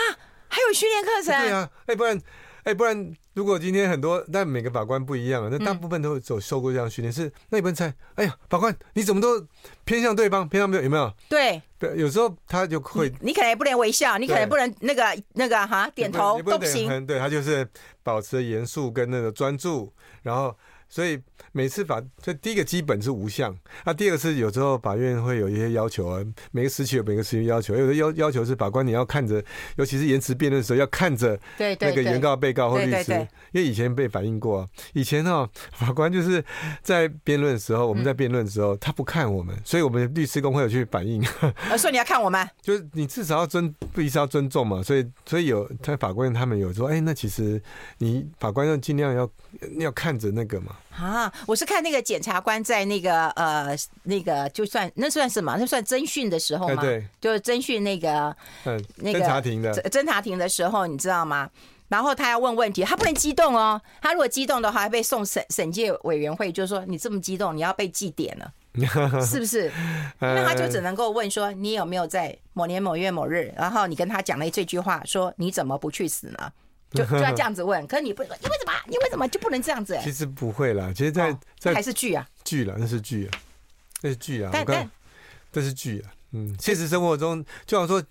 [0.47, 1.41] 还有训练课程？
[1.41, 2.21] 对啊，哎，不然。
[2.63, 7.11] 哎，不然如果今天很多，但每个法官不一样啊，那大部分都有受过这样训练。
[7.11, 9.45] 是那你不能猜，哎呀，法官你怎么都
[9.83, 11.13] 偏向对方，偏向没有有没有？
[11.29, 17.05] 对对，有时候他就会，你可能也不能微笑，你可能不能那个那个哈点头都不行。
[17.05, 17.67] 对，他就是
[18.03, 19.91] 保持严肃跟那个专注，
[20.23, 20.55] 然后。
[20.89, 21.19] 所以
[21.51, 26.19] 每次法，所以第一个基本是无相，那第二个是有时候法院会有一些要求啊，
[26.51, 29.43] 每个时期有每个时期要求，有的要要求是法官你要看着，
[29.77, 33.13] 尤其是延迟辩论的时候要看着那个原告、被告或律师，
[33.51, 36.43] 因为以前被反映过，以前哈法官就是
[36.81, 41.23] 在辩论的时候，我们在辩论的时候他不看我们，所以我们律师工会有去反映，
[41.77, 47.61] 所以你要看我们，就是你至少要尊，必须要尊重嘛，所以所以有他法官他们有说，哎，那其实
[47.99, 49.29] 你法官要尽量要
[49.77, 50.75] 要看着那个嘛。
[50.91, 55.55] 啊，我是看那个检察官在那个呃那个就算那算什么？
[55.57, 56.81] 那算侦讯的时候吗？
[56.81, 61.49] 对，就是侦讯那个嗯那个侦查庭的侦查庭的时候，你知道吗？
[61.87, 63.81] 然后他要问问题，他不能激动哦。
[63.99, 68.53] 他如果激动的话，还被送审审计委员会，就是说你这么激动，你要被记点了，
[69.25, 69.71] 是不是？
[70.19, 76.51] 那他就只能够问说，你有没有在某年某月某日，然后你跟他讲了这句话，说你怎么不去死呢？
[76.97, 78.73] 就就要这样子问，可是你不，你为什么？
[78.87, 79.97] 你为什么就不能这样子？
[80.03, 81.35] 其实不会啦，其实在，
[81.73, 83.31] 还是剧啊，剧了，那是剧啊，
[84.01, 84.89] 那是剧啊，但但
[85.51, 88.05] 这是剧啊，嗯，现实生活中就好像说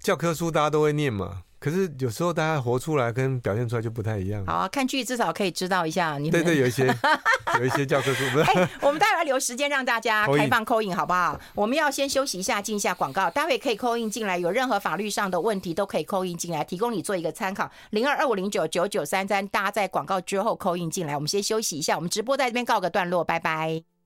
[0.00, 1.42] 教科书大家都会念嘛。
[1.64, 4.44] 可是有时候大家活出来跟表现出来就不太一样。
[4.44, 6.30] 好啊，看剧至少可以知道一下你。
[6.30, 6.86] 对对，有一些
[7.58, 8.22] 有一些教科书。
[8.40, 11.40] 哎，我们待会儿留时间让大家开放 call in 好不好？
[11.54, 13.30] 我们要先休息一下，进一下广告。
[13.30, 17.70] 待会可以 call in 进来，有任何法律上的问题都可以 call in 进来，提供你做一个参考。
[17.92, 21.14] 零二二五零九九九三三，大家在广告之后 call in 进来。
[21.14, 23.93] 我们先休息一下，我们直播在这边告个段落，拜拜。